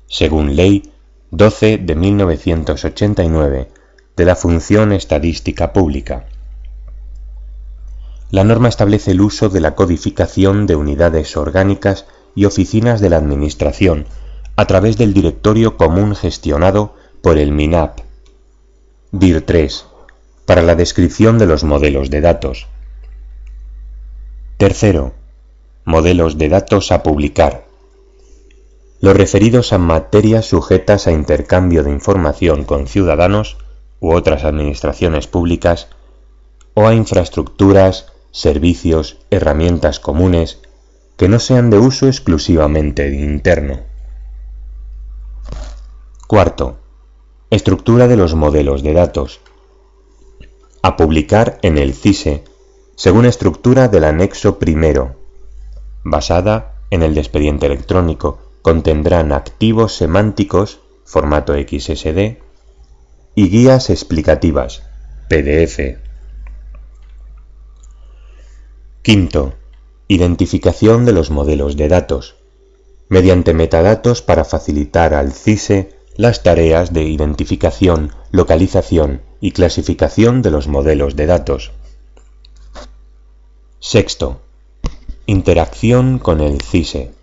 [0.07, 0.91] según Ley
[1.31, 3.69] 12 de 1989
[4.17, 6.25] de la Función Estadística Pública.
[8.29, 12.05] La norma establece el uso de la codificación de unidades orgánicas
[12.35, 14.05] y oficinas de la Administración
[14.55, 17.99] a través del Directorio Común gestionado por el MINAP
[19.11, 19.85] DIR 3
[20.45, 22.67] para la descripción de los modelos de datos.
[24.61, 25.13] Tercero,
[25.85, 27.65] modelos de datos a publicar.
[28.99, 33.57] Los referidos a materias sujetas a intercambio de información con ciudadanos
[33.99, 35.88] u otras administraciones públicas
[36.75, 40.59] o a infraestructuras, servicios, herramientas comunes
[41.17, 43.79] que no sean de uso exclusivamente interno.
[46.27, 46.77] Cuarto,
[47.49, 49.39] Estructura de los modelos de datos.
[50.83, 52.43] A publicar en el CISE,
[53.02, 55.15] según estructura del anexo primero,
[56.03, 62.38] basada en el de expediente electrónico, contendrán activos semánticos, formato XSD,
[63.34, 64.84] y guías explicativas,
[65.30, 65.98] PDF.
[69.02, 69.56] Quinto,
[70.07, 72.36] identificación de los modelos de datos,
[73.10, 80.68] mediante metadatos para facilitar al CISE las tareas de identificación, localización y clasificación de los
[80.68, 81.72] modelos de datos.
[83.84, 84.41] Sexto.
[85.26, 87.14] Interacción con el CISE.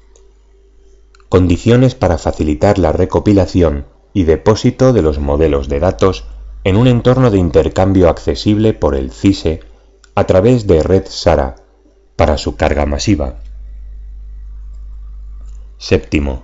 [1.28, 6.24] Condiciones para facilitar la recopilación y depósito de los modelos de datos
[6.64, 9.60] en un entorno de intercambio accesible por el CISE
[10.16, 11.54] a través de Red SARA
[12.16, 13.36] para su carga masiva.
[15.78, 16.42] Séptimo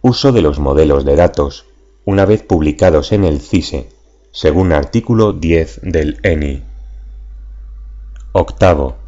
[0.00, 1.66] Uso de los modelos de datos,
[2.06, 3.90] una vez publicados en el CISE,
[4.32, 6.62] según artículo 10 del ENI.
[8.32, 8.99] Octavo.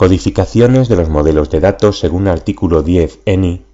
[0.00, 3.66] Codificaciones de los modelos de datos según artículo 10 ENI,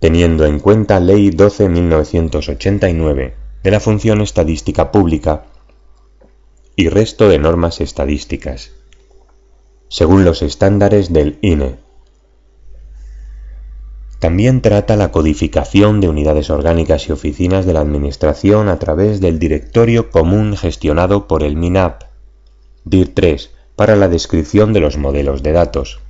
[0.00, 5.44] teniendo en cuenta Ley 12.1989 de la Función Estadística Pública
[6.74, 8.72] y resto de normas estadísticas,
[9.86, 11.76] según los estándares del INE.
[14.18, 19.38] También trata la codificación de unidades orgánicas y oficinas de la Administración a través del
[19.38, 22.02] Directorio Común gestionado por el MINAP,
[22.84, 23.50] DIR 3,
[23.80, 26.00] para la descripción de los modelos de datos.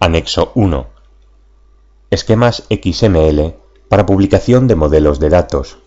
[0.00, 0.88] Anexo 1.
[2.10, 3.54] Esquemas XML
[3.88, 5.78] para publicación de modelos de datos.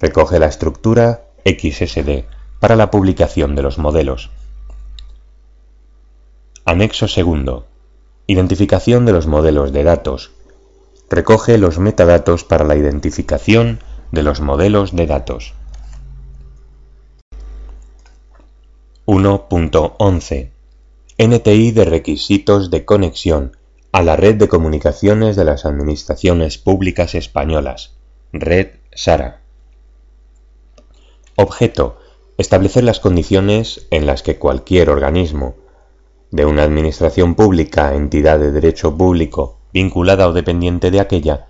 [0.00, 2.24] Recoge la estructura XSD
[2.58, 4.30] para la publicación de los modelos.
[6.64, 7.66] Anexo segundo
[8.26, 10.32] Identificación de los modelos de datos.
[11.08, 13.78] Recoge los metadatos para la identificación
[14.10, 15.54] de los modelos de datos.
[19.08, 20.50] 1.11
[21.16, 23.56] NTI de requisitos de conexión
[23.90, 27.96] a la red de comunicaciones de las administraciones públicas españolas,
[28.34, 29.40] Red SARA.
[31.36, 31.98] Objeto.
[32.36, 35.54] Establecer las condiciones en las que cualquier organismo,
[36.30, 41.48] de una administración pública, entidad de derecho público, vinculada o dependiente de aquella,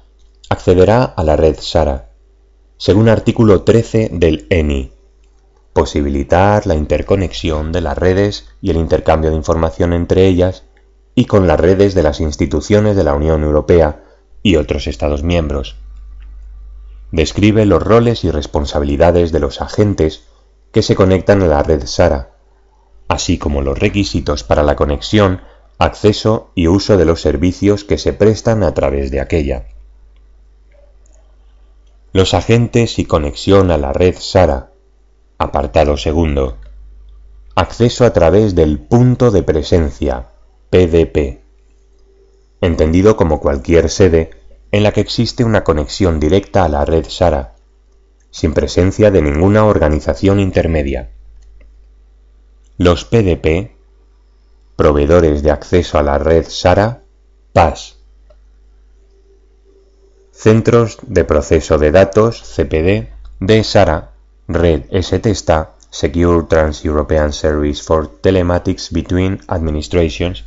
[0.48, 2.10] accederá a la red SARA,
[2.76, 4.92] según artículo 13 del ENI,
[5.78, 10.64] posibilitar la interconexión de las redes y el intercambio de información entre ellas
[11.14, 14.02] y con las redes de las instituciones de la Unión Europea
[14.42, 15.76] y otros Estados miembros.
[17.12, 20.24] Describe los roles y responsabilidades de los agentes
[20.72, 22.30] que se conectan a la red SARA,
[23.06, 25.42] así como los requisitos para la conexión,
[25.78, 29.68] acceso y uso de los servicios que se prestan a través de aquella.
[32.12, 34.72] Los agentes y conexión a la red SARA.
[35.40, 36.58] Apartado segundo.
[37.54, 40.30] Acceso a través del punto de presencia,
[40.68, 41.44] PDP.
[42.60, 44.30] Entendido como cualquier sede
[44.72, 47.54] en la que existe una conexión directa a la red SARA,
[48.32, 51.12] sin presencia de ninguna organización intermedia.
[52.76, 53.76] Los PDP,
[54.74, 57.04] proveedores de acceso a la red SARA,
[57.52, 57.98] PAS.
[60.32, 64.17] Centros de Proceso de Datos, CPD, de SARA,
[64.50, 70.44] Red STSTA, Secure Trans-European Service for Telematics Between Administrations,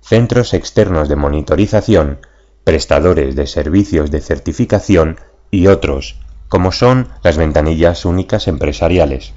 [0.00, 2.20] centros externos de monitorización,
[2.62, 5.18] prestadores de servicios de certificación
[5.50, 9.32] y otros, como son las ventanillas únicas empresariales.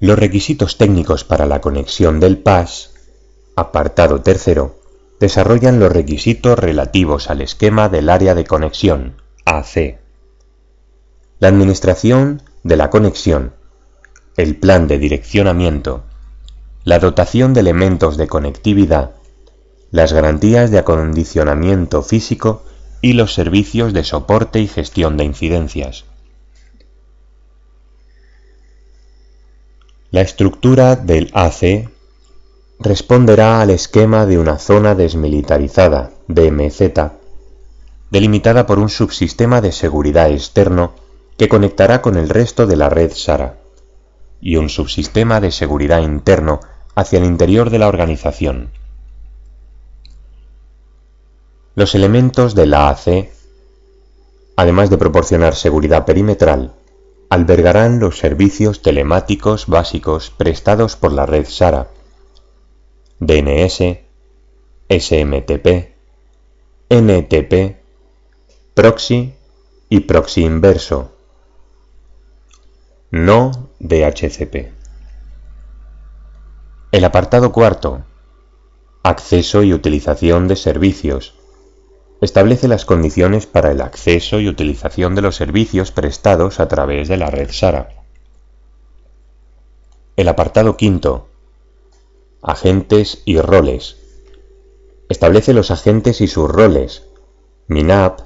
[0.00, 2.92] Los requisitos técnicos para la conexión del PAS,
[3.54, 4.80] apartado tercero,
[5.20, 10.02] desarrollan los requisitos relativos al esquema del área de conexión, AC.
[11.44, 13.52] La administración de la conexión,
[14.38, 16.02] el plan de direccionamiento,
[16.84, 19.10] la dotación de elementos de conectividad,
[19.90, 22.62] las garantías de acondicionamiento físico
[23.02, 26.06] y los servicios de soporte y gestión de incidencias.
[30.10, 31.90] La estructura del AC
[32.80, 36.80] responderá al esquema de una zona desmilitarizada, DMZ,
[38.10, 41.03] delimitada por un subsistema de seguridad externo
[41.36, 43.58] que conectará con el resto de la red SARA,
[44.40, 46.60] y un subsistema de seguridad interno
[46.94, 48.70] hacia el interior de la organización.
[51.74, 53.30] Los elementos de la AC,
[54.56, 56.74] además de proporcionar seguridad perimetral,
[57.30, 61.88] albergarán los servicios telemáticos básicos prestados por la red SARA,
[63.18, 63.98] DNS,
[64.88, 65.94] SMTP,
[66.90, 67.76] NTP,
[68.74, 69.34] proxy
[69.88, 71.13] y proxy inverso,
[73.14, 74.72] no DHCP.
[76.90, 78.02] El apartado cuarto,
[79.04, 81.36] acceso y utilización de servicios,
[82.20, 87.16] establece las condiciones para el acceso y utilización de los servicios prestados a través de
[87.16, 87.88] la red SARA.
[90.16, 91.28] El apartado quinto,
[92.42, 93.96] Agentes y roles.
[95.08, 97.04] Establece los agentes y sus roles.
[97.68, 98.22] MINAP,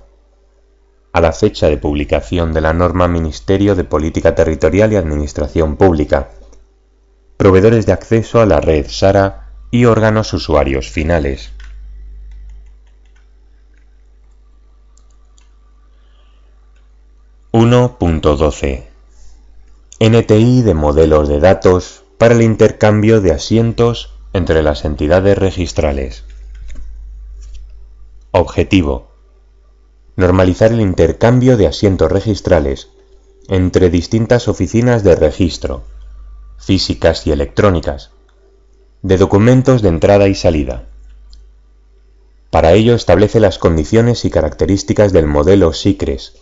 [1.18, 6.28] a la fecha de publicación de la norma Ministerio de Política Territorial y Administración Pública.
[7.36, 11.50] Proveedores de acceso a la red SARA y órganos usuarios finales.
[17.50, 18.84] (1.12)
[19.98, 26.24] NTI de modelos de datos para el intercambio de asientos entre las entidades registrales.
[28.30, 29.07] Objetivo.
[30.18, 32.88] Normalizar el intercambio de asientos registrales
[33.46, 35.84] entre distintas oficinas de registro,
[36.58, 38.10] físicas y electrónicas,
[39.02, 40.86] de documentos de entrada y salida.
[42.50, 46.34] Para ello establece las condiciones y características del modelo SICRES,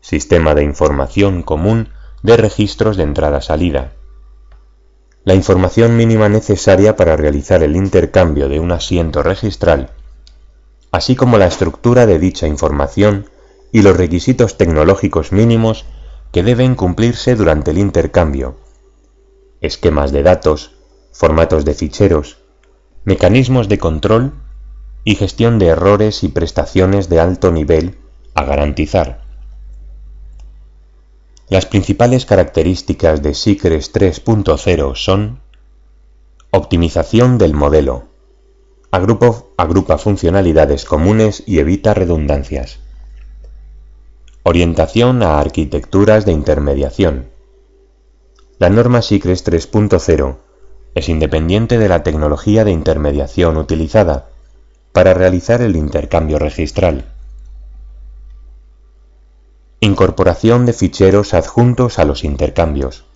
[0.00, 1.88] Sistema de Información Común
[2.22, 3.94] de Registros de Entrada-Salida,
[5.24, 9.90] la información mínima necesaria para realizar el intercambio de un asiento registral,
[10.90, 13.28] así como la estructura de dicha información
[13.72, 15.84] y los requisitos tecnológicos mínimos
[16.32, 18.56] que deben cumplirse durante el intercambio,
[19.60, 20.72] esquemas de datos,
[21.12, 22.38] formatos de ficheros,
[23.04, 24.32] mecanismos de control
[25.04, 27.98] y gestión de errores y prestaciones de alto nivel
[28.34, 29.22] a garantizar.
[31.48, 35.40] Las principales características de SICRES 3.0 son
[36.50, 38.04] Optimización del modelo.
[38.90, 42.78] Agrupa funcionalidades comunes y evita redundancias.
[44.42, 47.28] Orientación a arquitecturas de intermediación.
[48.58, 50.36] La norma SICRES 3.0
[50.94, 54.30] es independiente de la tecnología de intermediación utilizada
[54.92, 57.04] para realizar el intercambio registral.
[59.80, 63.07] Incorporación de ficheros adjuntos a los intercambios.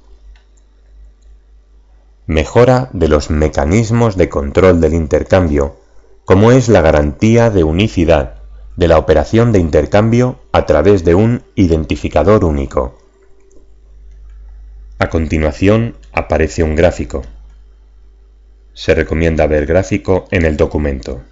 [2.27, 5.77] Mejora de los mecanismos de control del intercambio,
[6.24, 8.43] como es la garantía de unicidad
[8.77, 12.97] de la operación de intercambio a través de un identificador único,
[14.99, 17.23] A continuación aparece un gráfico.
[18.73, 21.23] Se recomienda ver gráfico en el documento.